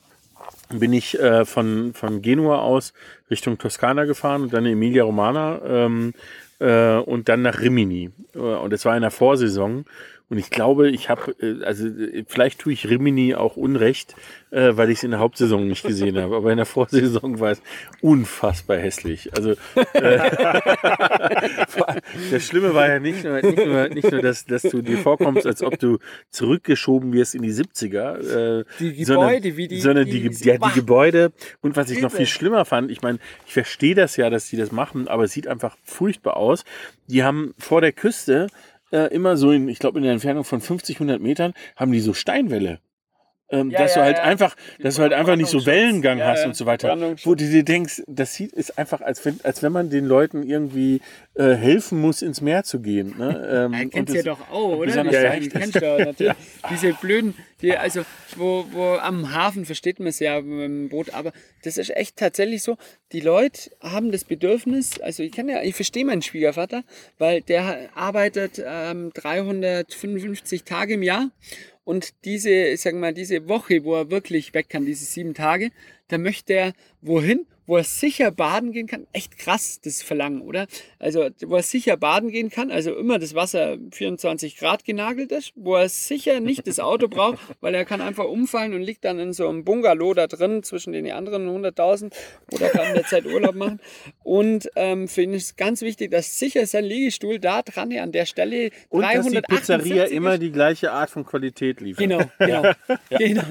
[0.70, 2.92] bin ich äh, von, von Genua aus
[3.30, 8.10] Richtung Toskana gefahren und dann Emilia Romana ähm, äh, und dann nach Rimini.
[8.34, 9.84] Äh, Und das war in der Vorsaison.
[10.28, 14.16] Und ich glaube, ich habe, äh, also äh, vielleicht tue ich Rimini auch Unrecht,
[14.50, 16.34] äh, weil ich es in der Hauptsaison nicht gesehen habe.
[16.36, 17.62] Aber in der Vorsaison war es
[18.00, 19.30] unfassbar hässlich.
[19.36, 19.54] Also
[22.30, 25.46] das Schlimme war ja nicht nur, nicht nur, nicht nur dass, dass du dir vorkommst,
[25.46, 25.98] als ob du
[26.30, 28.60] zurückgeschoben wirst in die 70er.
[28.60, 31.32] Äh, Die sondern, Gebäude, wie die- Sondern die- die, ja, die Gebäude.
[31.60, 34.56] Und was ich noch viel schlimmer fand, ich meine, ich verstehe das ja, dass die
[34.56, 36.64] das machen, aber es sieht einfach furchtbar aus.
[37.08, 38.48] Die haben vor der Küste
[38.92, 42.00] äh, immer so in, ich glaube, in der Entfernung von 50, 100 Metern, haben die
[42.00, 42.80] so Steinwälle.
[43.48, 44.22] Ähm, Ja, dass du ja, halt ja.
[44.24, 45.64] einfach, dass du halt einfach nicht so.
[45.66, 46.46] Wellengang Ja, hast ja.
[46.46, 47.16] und so weiter.
[47.24, 50.42] Wo du dir denkst, das sieht ist einfach, als wenn, als wenn man den Leuten
[50.42, 51.00] irgendwie
[51.34, 53.14] äh, helfen muss, ins Meer zu gehen.
[53.18, 53.34] Ne?
[53.46, 55.04] Ähm, Ja, kennst du ja doch auch, oder?
[55.04, 55.52] Die, leicht die ist.
[55.54, 56.32] kennst du ja natürlich.
[56.70, 58.02] Diese blöden, die, also
[58.36, 61.32] wo, wo am Hafen versteht man es ja mit dem Boot, aber
[61.62, 62.76] das ist echt tatsächlich so.
[63.12, 66.82] Die Leute haben das Bedürfnis, also ich kann ja, ich verstehe meinen Schwiegervater,
[67.18, 71.30] weil der arbeitet ähm, 355 Tage im Jahr
[71.86, 75.70] und diese, ich sag mal, diese Woche, wo er wirklich weg kann, diese sieben Tage,
[76.08, 77.46] da möchte er wohin?
[77.66, 79.06] Wo er sicher baden gehen kann.
[79.12, 80.66] Echt krass, das Verlangen, oder?
[80.98, 85.52] Also, wo er sicher baden gehen kann, also immer das Wasser 24 Grad genagelt ist,
[85.56, 89.18] wo er sicher nicht das Auto braucht, weil er kann einfach umfallen und liegt dann
[89.18, 92.12] in so einem Bungalow da drin zwischen den anderen 100.000
[92.52, 93.80] oder kann in der Zeit Urlaub machen.
[94.22, 98.26] Und ähm, für ihn ist ganz wichtig, dass sicher sein Liegestuhl da dran an der
[98.26, 101.98] Stelle und dass die 378 Pizzeria immer die gleiche Art von Qualität liefert.
[101.98, 102.72] Genau, genau,
[103.10, 103.42] genau.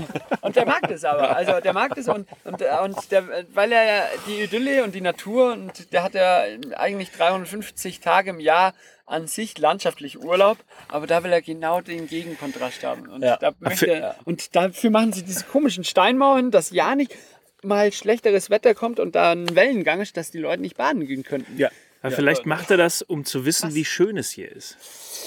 [0.41, 1.35] Und der mag das aber.
[1.35, 3.23] Also der mag das und, und, und der,
[3.53, 6.43] weil er ja die Idylle und die Natur und der hat ja
[6.75, 8.73] eigentlich 350 Tage im Jahr
[9.05, 13.07] an sich landschaftlich Urlaub, aber da will er genau den Gegenkontrast haben.
[13.07, 13.37] Und, Ja.
[13.37, 17.15] da möchte er, und dafür machen sie diese komischen Steinmauern, dass ja nicht
[17.61, 21.23] mal schlechteres Wetter kommt und da ein Wellengang ist, dass die Leute nicht baden gehen
[21.23, 21.57] könnten.
[21.57, 21.69] Ja.
[22.01, 24.77] Aber vielleicht macht er das, um zu wissen, wie schön es hier ist.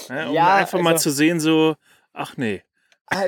[0.08, 1.74] Ja, um Ja, einfach mal also- zu sehen, so,
[2.12, 2.62] ach nee,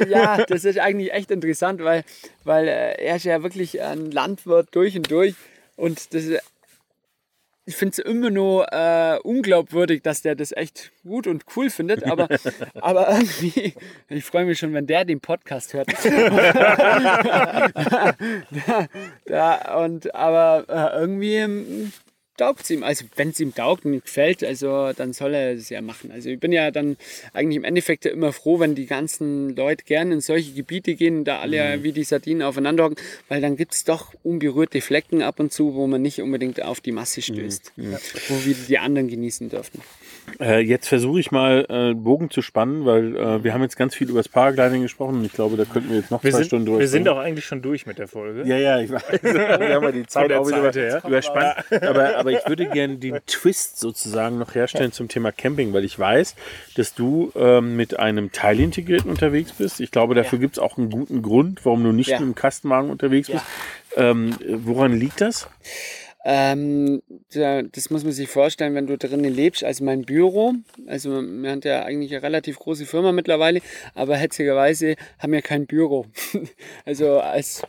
[0.08, 2.04] ja, das ist eigentlich echt interessant, weil,
[2.44, 5.34] weil äh, er ist ja wirklich ein Landwirt durch und durch.
[5.76, 6.24] Und das,
[7.70, 12.04] ich finde es immer nur äh, unglaubwürdig, dass der das echt gut und cool findet.
[12.04, 12.28] Aber,
[12.80, 13.74] aber irgendwie,
[14.08, 15.88] ich freue mich schon, wenn der den Podcast hört.
[16.04, 17.68] da,
[19.26, 21.92] da, und, aber äh, irgendwie ähm,
[22.40, 22.82] taugt es ihm.
[22.82, 26.10] Also wenn es ihm taugt und gefällt, also dann soll er es ja machen.
[26.10, 26.96] Also ich bin ja dann
[27.34, 31.24] eigentlich im Endeffekt ja immer froh, wenn die ganzen Leute gerne in solche Gebiete gehen,
[31.24, 31.82] da alle mhm.
[31.82, 32.96] wie die Sardinen aufeinander hocken,
[33.28, 36.80] weil dann gibt es doch unberührte Flecken ab und zu, wo man nicht unbedingt auf
[36.80, 37.96] die Masse stößt, mhm.
[38.28, 39.82] wo wieder die anderen genießen dürfen.
[40.38, 43.94] Äh, jetzt versuche ich mal äh, Bogen zu spannen, weil äh, wir haben jetzt ganz
[43.94, 46.38] viel über das Paragliding gesprochen und ich glaube, da könnten wir jetzt noch wir zwei
[46.38, 46.80] sind, Stunden durch.
[46.80, 48.48] Wir sind auch eigentlich schon durch mit der Folge.
[48.48, 49.02] Ja, ja, ich weiß.
[49.22, 51.02] wir haben ja die Zeit auch wieder her.
[51.06, 51.56] überspannt.
[51.82, 55.98] Aber, aber ich würde gerne den Twist sozusagen noch herstellen zum Thema Camping, weil ich
[55.98, 56.34] weiß,
[56.76, 59.80] dass du ähm, mit einem Teilintegrierten unterwegs bist.
[59.80, 60.42] Ich glaube, dafür ja.
[60.42, 62.20] gibt es auch einen guten Grund, warum du nicht ja.
[62.20, 63.44] mit dem Kastenwagen unterwegs bist.
[63.96, 65.48] Ähm, woran liegt das?
[66.24, 67.02] Ähm,
[67.32, 70.54] das muss man sich vorstellen, wenn du drinnen lebst, also mein Büro,
[70.86, 73.60] also wir haben ja eigentlich eine relativ große Firma mittlerweile,
[73.94, 76.06] aber hetzigerweise haben wir kein Büro.
[76.84, 77.62] also als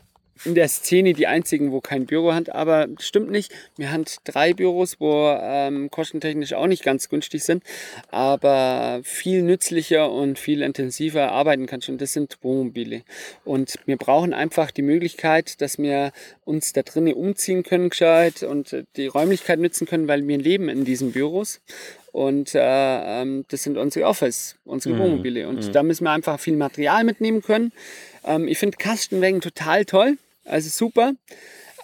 [0.46, 3.52] in der Szene die einzigen, wo kein Büro haben, aber stimmt nicht.
[3.78, 7.64] Wir haben drei Büros, wo ähm, kostentechnisch auch nicht ganz günstig sind,
[8.10, 11.90] aber viel nützlicher und viel intensiver arbeiten kannst.
[11.90, 13.04] Und das sind Wohnmobile.
[13.46, 16.12] Und wir brauchen einfach die Möglichkeit, dass wir
[16.46, 20.86] uns da drinnen umziehen können gescheit und die Räumlichkeit nutzen können, weil wir leben in
[20.86, 21.62] diesen Büros.
[22.12, 25.00] Und äh, ähm, das sind unsere Office, unsere mhm.
[25.00, 25.48] Wohnmobile.
[25.48, 25.72] Und mhm.
[25.72, 27.72] da müssen wir einfach viel Material mitnehmen können.
[28.26, 30.18] Ähm, ich finde Kastenwagen total toll.
[30.46, 31.14] Also super.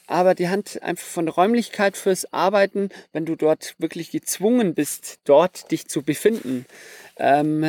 [0.09, 5.19] Aber die Hand einfach von der Räumlichkeit fürs Arbeiten, wenn du dort wirklich gezwungen bist,
[5.25, 6.65] dort dich zu befinden,
[7.17, 7.65] ähm,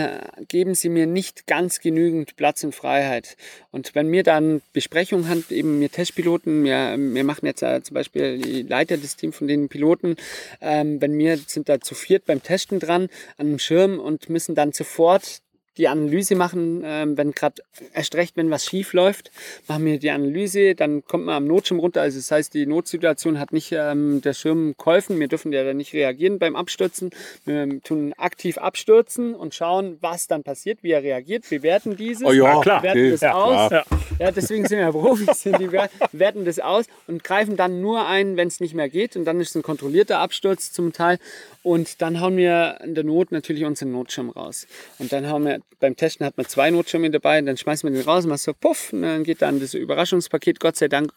[0.47, 3.37] geben sie mir nicht ganz genügend Platz und Freiheit.
[3.73, 7.95] Und wenn mir dann Besprechungen haben, eben mir Testpiloten, wir, wir machen jetzt äh, zum
[7.95, 10.15] Beispiel die Leiter des Teams von den Piloten,
[10.61, 14.55] ähm, wenn wir sind da zu viert beim Testen dran an einem Schirm und müssen
[14.55, 15.41] dann sofort
[15.79, 17.63] die Analyse machen, ähm, wenn gerade
[17.95, 19.31] erst recht, wenn was schief läuft,
[19.69, 22.03] machen wir die Analyse, dann kommt man am Notschirm runter.
[22.03, 25.19] Also das heißt, die Notsituation hat nicht ähm, der Schirm geholfen.
[25.21, 27.11] Wir dürfen ja dann nicht reagieren beim Abstürzen.
[27.45, 32.33] Wir tun aktiv abstürzen und schauen, was dann passiert, wie er reagiert, bewerten dieses, oh
[32.33, 32.83] ja, klar.
[32.83, 33.11] werten okay.
[33.13, 33.71] das ja, aus.
[33.71, 33.85] Ja.
[34.19, 34.31] ja.
[34.33, 35.73] deswegen sind wir Profis, die
[36.13, 39.17] werten das aus und greifen dann nur ein, wenn es nicht mehr geht.
[39.17, 41.19] Und dann ist es ein kontrollierter Absturz zum Teil.
[41.63, 44.67] Und dann hauen wir in der Not natürlich unseren Notschirm raus.
[44.99, 48.09] Und dann haben wir, beim Testen hat man zwei Notschirme dabei, dann schmeißen wir den
[48.09, 51.13] raus, macht so puff, und dann geht dann das Überraschungspaket Gott sei Dank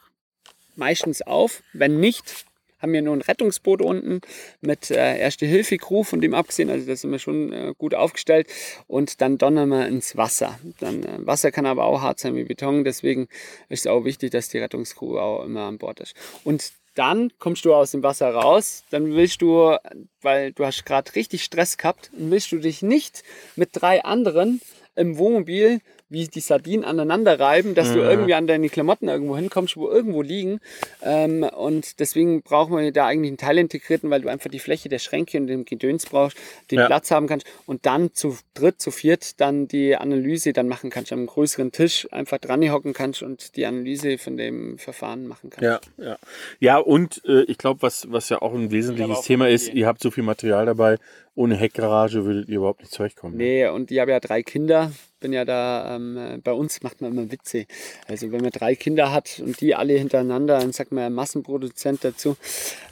[0.75, 1.63] meistens auf.
[1.73, 2.45] Wenn nicht,
[2.79, 4.21] haben wir nur ein Rettungsboot unten
[4.61, 8.47] mit äh, Erste-Hilfe-Crew, von dem abgesehen, also da sind wir schon äh, gut aufgestellt.
[8.87, 10.59] Und dann donnern wir ins Wasser.
[10.79, 13.27] Dann, äh, Wasser kann aber auch hart sein wie Beton, deswegen
[13.69, 16.15] ist es auch wichtig, dass die Rettungscrew auch immer an Bord ist.
[16.43, 19.75] Und dann kommst du aus dem Wasser raus, dann willst du,
[20.21, 23.23] weil du hast gerade richtig Stress gehabt, willst du dich nicht
[23.55, 24.61] mit drei anderen
[24.95, 27.95] im Wohnmobil wie die Sardinen aneinander reiben, dass ja.
[27.95, 30.59] du irgendwie an deine Klamotten irgendwo hinkommst, wo irgendwo liegen.
[31.01, 34.99] Ähm, und deswegen brauchen wir da eigentlich einen Teilintegrierten, weil du einfach die Fläche der
[34.99, 36.37] Schränke und dem Gedöns brauchst,
[36.69, 36.85] den ja.
[36.87, 41.13] Platz haben kannst und dann zu dritt, zu viert dann die Analyse dann machen kannst,
[41.13, 45.89] am größeren Tisch einfach dran hocken kannst und die Analyse von dem Verfahren machen kannst.
[45.97, 46.17] Ja, ja.
[46.59, 50.01] Ja, und äh, ich glaube, was, was ja auch ein wesentliches Thema ist, ihr habt
[50.01, 50.97] so viel Material dabei,
[51.35, 53.37] ohne Heckgarage würdet ihr überhaupt nicht zurechtkommen.
[53.37, 53.43] Ne?
[53.43, 54.91] Nee, und ich habe ja drei Kinder.
[55.21, 57.65] Bin ja da, ähm, bei uns macht man immer Witze.
[58.07, 62.03] Also wenn man drei Kinder hat und die alle hintereinander, dann sagt man ja Massenproduzent
[62.03, 62.35] dazu.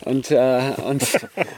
[0.05, 1.03] Und, äh, und,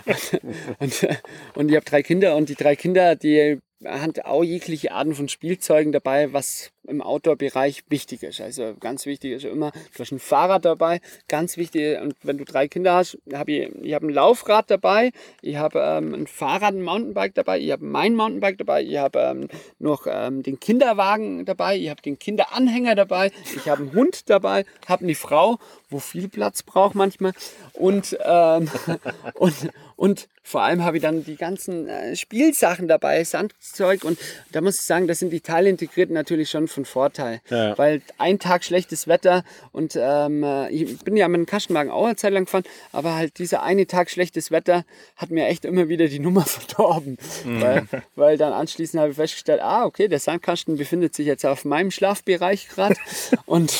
[0.05, 0.41] und,
[0.79, 1.07] und,
[1.55, 5.29] und ich habe drei Kinder und die drei Kinder, die haben auch jegliche Arten von
[5.29, 8.41] Spielzeugen dabei, was im Outdoor-Bereich wichtig ist.
[8.41, 12.00] Also ganz wichtig ist immer, du hast ein Fahrrad dabei, ganz wichtig.
[12.02, 15.80] Und wenn du drei Kinder hast, habe ich, ich habe ein Laufrad dabei, ich habe
[15.80, 19.48] ähm, ein Fahrrad, ein Mountainbike dabei, ich habe mein Mountainbike dabei, ich habe ähm,
[19.80, 24.65] noch ähm, den Kinderwagen dabei, ich habe den Kinderanhänger dabei, ich habe einen Hund dabei,
[24.88, 27.34] habe eine Frau, wo viel Platz braucht manchmal
[27.74, 28.70] und, ähm,
[29.36, 29.56] und,
[29.96, 34.17] und vor allem habe ich dann die ganzen äh, Spielsachen dabei, Sandzeug und
[34.52, 37.41] da muss ich sagen, das sind die Teilintegrierten natürlich schon von Vorteil.
[37.49, 37.77] Ja.
[37.77, 42.15] Weil ein Tag schlechtes Wetter und ähm, ich bin ja mit dem Kastenwagen auch eine
[42.15, 46.07] Zeit lang gefahren, aber halt dieser eine Tag schlechtes Wetter hat mir echt immer wieder
[46.07, 47.17] die Nummer verdorben.
[47.45, 47.62] Mhm.
[47.62, 51.65] Weil, weil dann anschließend habe ich festgestellt, ah, okay, der Sandkasten befindet sich jetzt auf
[51.65, 52.95] meinem Schlafbereich gerade
[53.45, 53.74] und,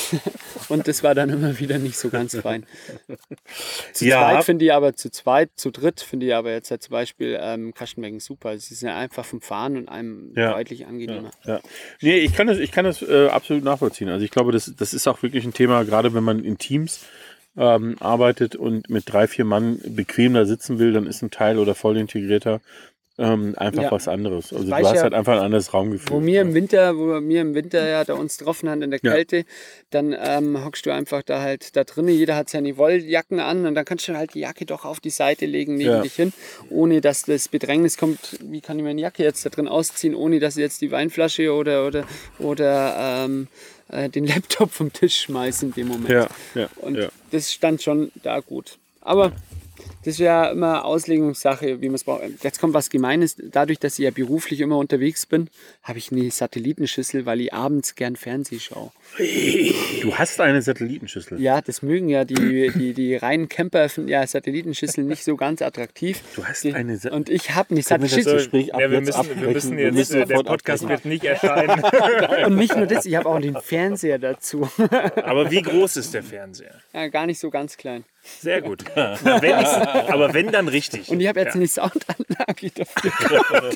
[0.68, 2.66] und das war dann immer wieder nicht so ganz fein.
[3.92, 4.30] zu ja.
[4.30, 7.38] zweit finde ich aber, zu zweit, zu dritt finde ich aber jetzt halt zum Beispiel
[7.40, 8.58] ähm, Kastenwagen super.
[8.58, 10.52] Sie sind einfach vom Fahren und einem ja.
[10.52, 11.30] deutlich angenehmer.
[11.44, 11.60] Ja.
[12.00, 14.08] Nee, ich kann das, ich kann kann das äh, absolut nachvollziehen.
[14.08, 17.04] Also ich glaube, das, das ist auch wirklich ein Thema, gerade wenn man in Teams
[17.56, 21.58] ähm, arbeitet und mit drei, vier Mann bequem da sitzen will, dann ist ein Teil
[21.58, 22.60] oder voll integrierter
[23.18, 23.90] ähm, einfach Ja.
[23.92, 24.52] was anderes.
[24.52, 26.10] Also du hast ja, halt einfach ein anderes Raumgefühl.
[26.16, 29.00] Wo wir im Winter, wo wir im Winter ja da uns getroffen haben in der
[29.02, 29.12] Ja.
[29.12, 29.44] Kälte,
[29.90, 32.08] dann ähm, hockst du einfach da halt da drinnen.
[32.08, 35.10] Jeder hat seine Wolljacken an und dann kannst du halt die Jacke doch auf die
[35.10, 36.00] Seite legen neben Ja.
[36.00, 36.32] dich hin,
[36.70, 38.38] ohne dass das Bedrängnis kommt.
[38.42, 41.52] Wie kann ich meine Jacke jetzt da drin ausziehen, ohne dass ich jetzt die Weinflasche
[41.52, 42.04] oder oder
[42.38, 43.48] oder ähm,
[43.88, 46.08] äh, den Laptop vom Tisch schmeiße in dem Moment.
[46.08, 47.08] ja, ja, Und ja.
[47.30, 48.78] das stand schon da gut.
[49.02, 49.32] Aber
[50.04, 52.22] das ist ja immer Auslegungssache, wie man es braucht.
[52.42, 53.36] Jetzt kommt was Gemeines.
[53.38, 55.48] Dadurch, dass ich ja beruflich immer unterwegs bin,
[55.82, 58.90] habe ich eine Satellitenschüssel, weil ich abends gern Fernseh schaue.
[60.02, 61.40] Du hast eine Satellitenschüssel.
[61.40, 65.62] Ja, das mögen ja die, die, die reinen Camper, finden ja Satellitenschüssel nicht so ganz
[65.62, 66.20] attraktiv.
[66.34, 68.66] Du hast Die- eine Sa Und ich habe eine Satellitenschüssel.
[68.66, 71.04] Ja, wir müssen, wir müssen Wir jetzt, müssen der sofort Podcast abbrechen.
[71.04, 71.82] wird nicht erscheinen.
[72.46, 74.68] Und nicht nur das, ich habe auch den Fernseher dazu.
[75.22, 76.74] Aber wie groß ist der Fernseher?
[76.92, 78.04] Ja, gar nicht so ganz klein.
[78.40, 78.84] Sehr gut.
[78.94, 81.08] Wenn, aber wenn, dann richtig.
[81.08, 81.60] Und ich habe jetzt Ja.
[81.60, 83.72] eine Soundanlage dafür.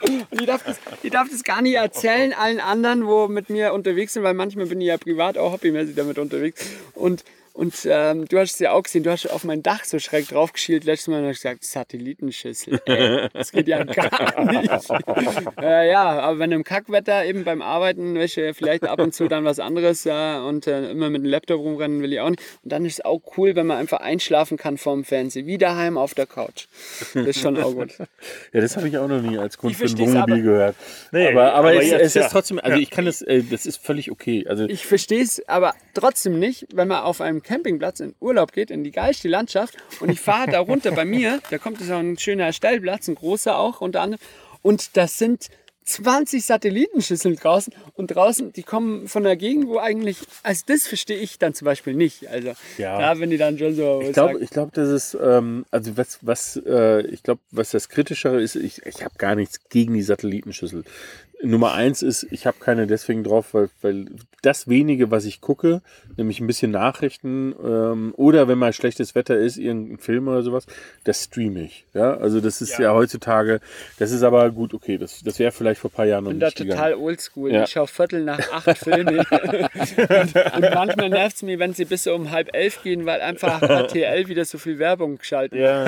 [0.30, 3.72] Und ich darf, das, ich darf das gar nicht erzählen allen anderen, wo mit mir
[3.72, 6.64] unterwegs sind, weil manchmal bin ich ja privat auch hobbymäßig damit unterwegs.
[6.94, 7.24] Und,
[7.56, 10.28] und ähm, du hast es ja auch gesehen, du hast auf mein Dach so schräg
[10.28, 12.82] drauf geschielt letztes Mal und hast gesagt, Satellitenschüssel.
[12.84, 14.70] Ey, das geht ja gar nicht.
[15.62, 19.44] äh, ja, aber wenn im Kackwetter eben beim Arbeiten, du, vielleicht ab und zu dann
[19.44, 22.42] was anderes äh, und äh, immer mit dem Laptop rumrennen will ich auch nicht.
[22.62, 25.96] Und dann ist es auch cool, wenn man einfach einschlafen kann vorm Fernsehen, wie daheim
[25.96, 26.66] auf der Couch.
[27.14, 27.94] Das ist schon auch gut.
[28.52, 30.76] Ja, das habe ich auch noch nie als Grund für ein Wohnmobil aber- gehört.
[31.12, 32.24] Nee, aber, aber, aber es, jetzt, es ja.
[32.24, 34.46] ist trotzdem, also ich kann das, äh, das ist völlig okay.
[34.48, 38.70] Also Ich verstehe es aber trotzdem nicht, wenn man auf einem Campingplatz in Urlaub geht,
[38.70, 42.18] in die geilste Landschaft und ich fahre da runter bei mir, da kommt so ein
[42.18, 44.20] schöner Stellplatz, ein großer auch unter anderem
[44.62, 45.48] und das sind
[45.86, 51.18] 20 Satellitenschüsseln draußen und draußen, die kommen von der Gegend, wo eigentlich, also das verstehe
[51.18, 52.28] ich dann zum Beispiel nicht.
[52.28, 52.98] Also Ja.
[52.98, 54.00] da bin ich dann schon so.
[54.02, 57.88] Ich glaube, ich glaube, das ist, ähm, also was, was, äh, ich glaube, was das
[57.88, 60.82] Kritischere ist, ich, ich habe gar nichts gegen die Satellitenschüssel.
[61.42, 64.06] Nummer eins ist, ich habe keine deswegen drauf, weil, weil
[64.42, 65.82] das wenige, was ich gucke,
[66.16, 70.66] nämlich ein bisschen Nachrichten ähm, oder wenn mal schlechtes Wetter ist, irgendein Film oder sowas,
[71.04, 71.84] das streame ich.
[71.94, 73.60] Ja, also das ist ja, heutzutage,
[73.98, 76.40] das ist aber gut, okay, das, das wäre vielleicht vor ein paar Jahren noch bin
[76.40, 76.78] da nicht gegangen.
[76.78, 77.52] total oldschool.
[77.52, 77.64] Ja.
[77.64, 79.18] Ich schaue Viertel nach acht Filme.
[79.30, 83.60] und, und manchmal nervt es mich, wenn sie bis um halb elf gehen, weil einfach
[83.62, 85.86] RTL wieder so viel Werbung geschaltet Ja,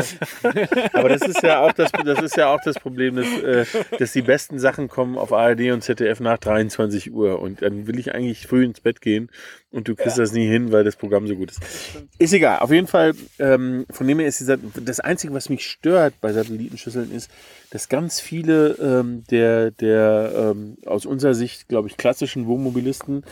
[0.93, 3.65] aber das ist ja auch das, das ist ja auch das Problem, dass, äh,
[3.99, 7.99] dass die besten Sachen kommen auf ARD und ZDF nach 23 Uhr und dann will
[7.99, 9.31] ich eigentlich früh ins Bett gehen
[9.71, 11.61] und du kriegst das nie hin, weil das Programm so gut ist.
[12.19, 12.61] Ist egal.
[12.61, 16.33] Auf jeden Fall, ähm, von dem her ist dieser, das Einzige, was mich stört bei
[16.33, 17.31] Satellitenschüsseln ist,
[17.71, 23.25] dass ganz viele ähm, der, der ähm, aus unserer Sicht, glaube ich, klassischen Wohnmobilisten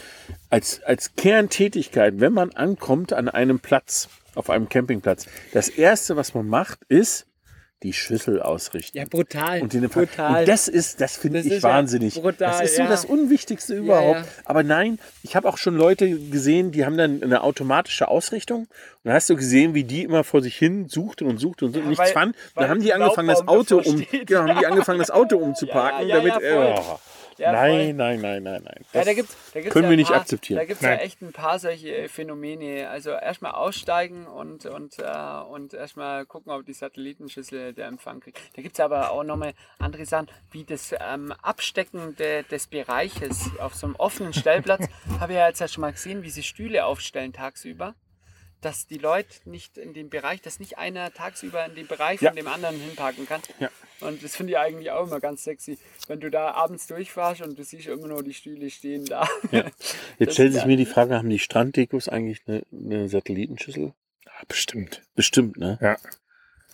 [0.50, 6.34] als, als Kerntätigkeit, wenn man ankommt an einem Platz, auf einem Campingplatz, das Erste, was
[6.34, 7.25] man macht, ist
[7.82, 8.96] die Schüssel ausrichten.
[8.96, 9.60] Ja, brutal.
[9.60, 10.40] Und, brutal.
[10.40, 12.14] und das ist, das finde ich ist ja wahnsinnig.
[12.14, 12.88] brutal, das ist so ja.
[12.88, 14.20] das Unwichtigste überhaupt.
[14.20, 14.24] ja.
[14.46, 18.60] Aber nein, ich habe auch schon Leute gesehen, die haben dann eine automatische Ausrichtung.
[18.62, 18.68] Und
[19.04, 21.80] dann hast du gesehen, wie die immer vor sich hin suchten und suchten und so,
[21.80, 22.34] nichts weil- fanden.
[22.54, 26.08] weil Dann haben die angefangen, das Auto um, genau, haben die angefangen, das Auto umzuparken,
[26.08, 26.78] Ja, ja, damit.
[26.78, 26.98] oh,
[27.38, 28.74] Ja, nein, nein, nein, nein, nein.
[28.80, 30.58] Ja, Das- da gibt's, da gibt's können ja wir nicht paar, akzeptieren.
[30.58, 32.88] Da gibt es ja echt ein paar solche Phänomene.
[32.88, 38.38] Also erstmal aussteigen und, und, äh, und erstmal gucken, ob die Satellitenschüssel der Empfang kriegt.
[38.56, 43.50] Da gibt es aber auch nochmal andere Sachen, wie das ähm, Abstecken de, des Bereiches
[43.58, 44.86] auf so einem offenen Stellplatz.
[45.20, 47.94] Habe ich ja jetzt ja schon mal gesehen, wie sie Stühle aufstellen tagsüber.
[48.62, 52.30] Dass die Leute nicht in dem Bereich, dass nicht einer tagsüber in dem Bereich Ja.
[52.30, 53.40] von dem anderen hinparken kann.
[53.60, 53.68] Ja.
[54.00, 55.78] Und das finde ich eigentlich auch immer ganz sexy,
[56.08, 59.28] wenn du da abends durchfährst und du siehst immer nur die Stühle stehen da.
[59.52, 63.92] Jetzt Das stellt sich ja- mir die Frage, haben die Stranddekos eigentlich eine, eine Satellitenschüssel?
[64.24, 65.02] Ja, bestimmt.
[65.14, 65.78] Bestimmt, ne?
[65.80, 65.96] Ja.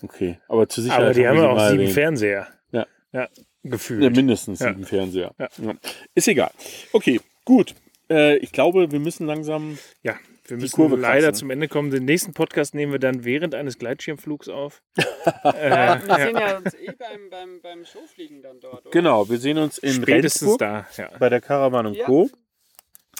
[0.03, 1.95] Okay, aber zur Sicherheit Aber die haben wir ja auch sieben erwähnt.
[1.95, 2.49] Fernseher.
[2.73, 2.87] Ja.
[3.13, 3.29] Ja,
[3.63, 4.03] gefühlt.
[4.03, 4.69] Ja, mindestens Ja.
[4.69, 5.33] sieben Fernseher.
[5.39, 5.49] Ja.
[5.59, 5.75] Ja.
[6.15, 6.51] Ist egal.
[6.93, 7.75] Okay, gut.
[8.11, 9.79] Äh, ich glaube, wir müssen langsam.
[10.03, 11.41] Ja, wir müssen Kurve leider kratzen.
[11.41, 11.91] zum Ende kommen.
[11.91, 14.83] Den nächsten Podcast nehmen wir dann während eines Gleitschirmflugs auf.
[15.45, 18.83] Ja, wir sehen ja uns eh beim, beim, beim Showfliegen dann dort.
[18.87, 18.91] Oder?
[18.91, 20.87] Genau, wir sehen uns in Spätestens Rendsburg da.
[20.97, 21.11] Ja.
[21.19, 22.07] bei der Caravan und Ja.
[22.07, 22.29] Co.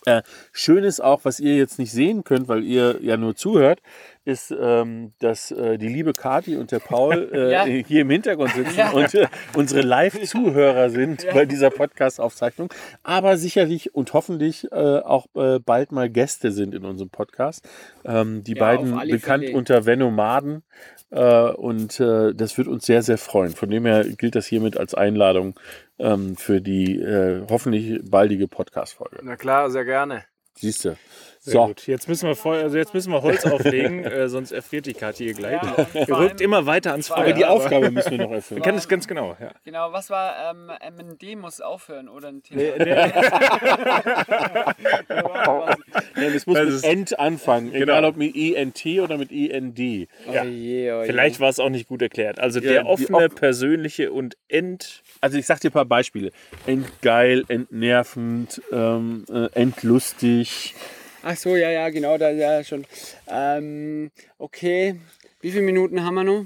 [0.05, 0.23] Äh,
[0.53, 3.81] schön ist auch, was ihr jetzt nicht sehen könnt, weil ihr ja nur zuhört.
[4.25, 7.65] ist, ähm, dass äh, die liebe Kati und der Paul äh, Ja.
[7.65, 8.91] hier im Hintergrund sitzen Ja.
[8.93, 12.73] und äh, unsere Live-Zuhörer sind bei dieser Podcast-Aufzeichnung,
[13.03, 17.69] aber sicherlich und hoffentlich äh, auch äh, bald mal Gäste sind in unserem Podcast.
[18.05, 19.57] Ähm, die Ja, beiden bekannt Fälle.
[19.57, 20.63] unter Venomaden
[21.19, 23.53] und äh, das wird uns sehr, sehr freuen.
[23.53, 25.59] Von dem her gilt das hiermit als Einladung
[25.99, 29.19] ähm, für die äh, hoffentlich baldige Podcast-Folge.
[29.23, 30.25] Na klar, sehr gerne.
[30.55, 30.97] Siehst du.
[31.45, 31.89] Sehr So, gut.
[31.89, 35.25] Jetzt müssen wir voll, also jetzt müssen wir Holz auflegen, äh, sonst erfriert die Karte
[35.25, 35.61] hier gleich.
[35.61, 37.17] Ja, Ihr rückt immer weiter ans Feuer.
[37.19, 38.59] aber die Aufgabe müssen wir noch erfüllen.
[38.61, 39.51] Wir kennen es ganz genau, ja.
[39.65, 40.67] Genau, was war ähm,
[40.97, 42.63] MND muss aufhören oder ein Thema?
[46.15, 47.83] Nein, es muss Das mit End anfangen, Genau.
[47.95, 49.79] egal ob mit ENT oder mit END.
[49.79, 50.43] Ja.
[50.43, 51.07] Oh je, oh je.
[51.07, 52.39] Vielleicht war es auch nicht gut erklärt.
[52.39, 55.03] Also Ja, der offene, off- persönliche und end.
[55.21, 56.31] Also ich sag dir ein paar Beispiele.
[56.67, 60.75] Endgeil, entnervend, ähm, äh, entlustig.
[61.23, 62.85] Ach so, ja, ja, genau, da ja schon.
[63.29, 64.99] Ähm, okay,
[65.43, 66.45] wie viele Minuten haben wir noch?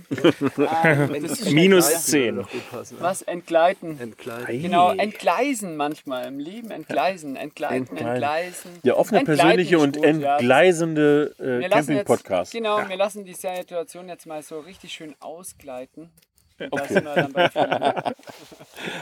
[0.85, 1.99] ähm, Minus Ja.
[1.99, 2.37] 10.
[2.37, 2.97] Gut passen.
[3.01, 4.01] Was entgleiten?
[4.01, 4.62] Entkleiden.
[4.62, 8.07] Genau, entgleisen manchmal im Leben, entgleisen, entgleiten, Entgleisen.
[8.09, 8.70] entgleisen.
[8.85, 10.37] Der offene, Entgleiten persönliche und gut, ja.
[10.39, 12.53] entgleisende äh, Camping-Podcast.
[12.53, 16.11] genau, wir lassen die Situation jetzt mal so richtig schön ausgleiten.
[16.59, 17.03] Okay.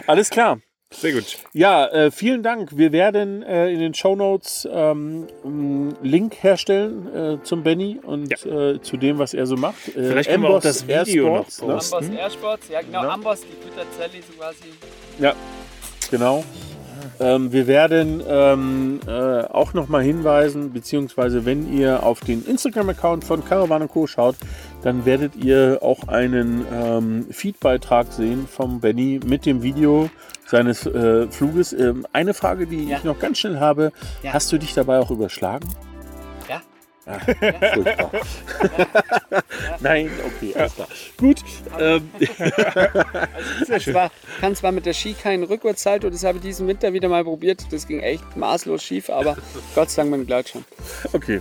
[0.08, 0.60] Alles klar.
[0.92, 1.38] Sehr gut.
[1.52, 2.76] Ja, äh, vielen Dank.
[2.76, 8.80] Wir werden äh, in den Shownotes ähm, einen Link herstellen äh, zum Benny und äh,
[8.80, 9.88] zu dem, was er so macht.
[9.88, 11.74] Äh, Vielleicht können wir auch Amboss das Video noch Airsports, ne?
[11.74, 11.94] posten.
[12.04, 13.08] Amboss Airsports, ja genau, Ja.
[13.10, 14.64] Amboss, die Güterzelle so quasi.
[15.18, 15.34] Ja,
[16.10, 16.44] genau.
[17.20, 23.44] Ähm, wir werden ähm, äh, auch nochmal hinweisen, beziehungsweise wenn ihr auf den Instagram-Account von
[23.44, 24.06] Caravan Co.
[24.06, 24.36] schaut,
[24.82, 30.08] dann werdet ihr auch einen ähm, Feedbeitrag sehen vom Benny mit dem Video
[30.46, 31.72] seines äh, Fluges.
[31.72, 32.98] Ähm, eine Frage, die Ja.
[32.98, 33.92] ich noch ganz schnell habe.
[34.22, 34.32] Ja.
[34.32, 35.68] Hast du dich dabei auch überschlagen?
[36.48, 36.62] Ja.
[37.06, 37.18] Ah,
[37.74, 38.10] furchtbar.
[39.80, 40.88] Nein, okay, alles klar.
[41.18, 41.36] Gut,
[41.78, 42.10] ähm,
[43.80, 47.24] Zwar, kann zwar mit der Ski keinen Rückwärtssalto, das habe ich diesen Winter wieder mal
[47.24, 47.66] probiert.
[47.70, 49.36] Das ging echt maßlos schief, aber
[49.74, 50.64] Gott sei Dank mit dem Gleitschirm.
[51.12, 51.40] okay.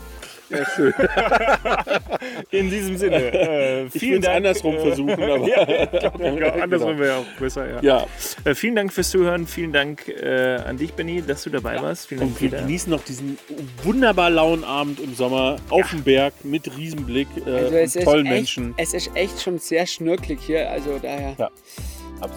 [0.56, 0.94] Ja, schön.
[2.52, 3.16] In diesem Sinne.
[3.18, 4.38] Äh, Ich will vielen es Dank.
[4.38, 5.48] andersrum äh, versuchen, aber.
[5.48, 7.82] Ja, andersrum wäre auch besser, ja.
[7.82, 8.08] Ja,
[8.46, 9.48] Äh, vielen Dank fürs Zuhören.
[9.48, 12.08] Vielen Dank äh, an dich, Benny, dass du dabei warst.
[12.08, 12.62] Vielen Dank, Und wir Peter.
[12.64, 13.38] genießen noch diesen
[13.84, 18.06] wunderbar lauen Abend im Sommer auf dem Berg mit Riesenblick, äh, Also es und ist,
[18.06, 18.74] tollen echt, Menschen.
[18.78, 20.70] es ist echt schon sehr schnürklig hier.
[20.70, 21.50] Also daher Ja,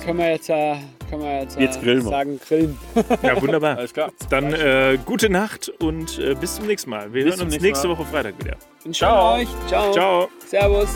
[0.04, 0.76] können wir jetzt, äh,
[1.10, 2.10] können wir jetzt, äh, Jetzt grillen wir.
[2.10, 2.78] sagen, grillen.
[3.22, 3.76] Ja, wunderbar.
[3.78, 4.10] Alles klar.
[4.30, 7.12] Dann äh, gute Nacht und äh, bis zum nächsten Mal.
[7.12, 7.96] Wir Bis hören uns nächste Mal.
[7.98, 8.56] Woche Freitag wieder.
[8.84, 9.34] Und Ciao.
[9.34, 9.48] euch.
[9.68, 9.92] Ciao.
[9.92, 10.28] Ciao.
[10.46, 10.88] Servus.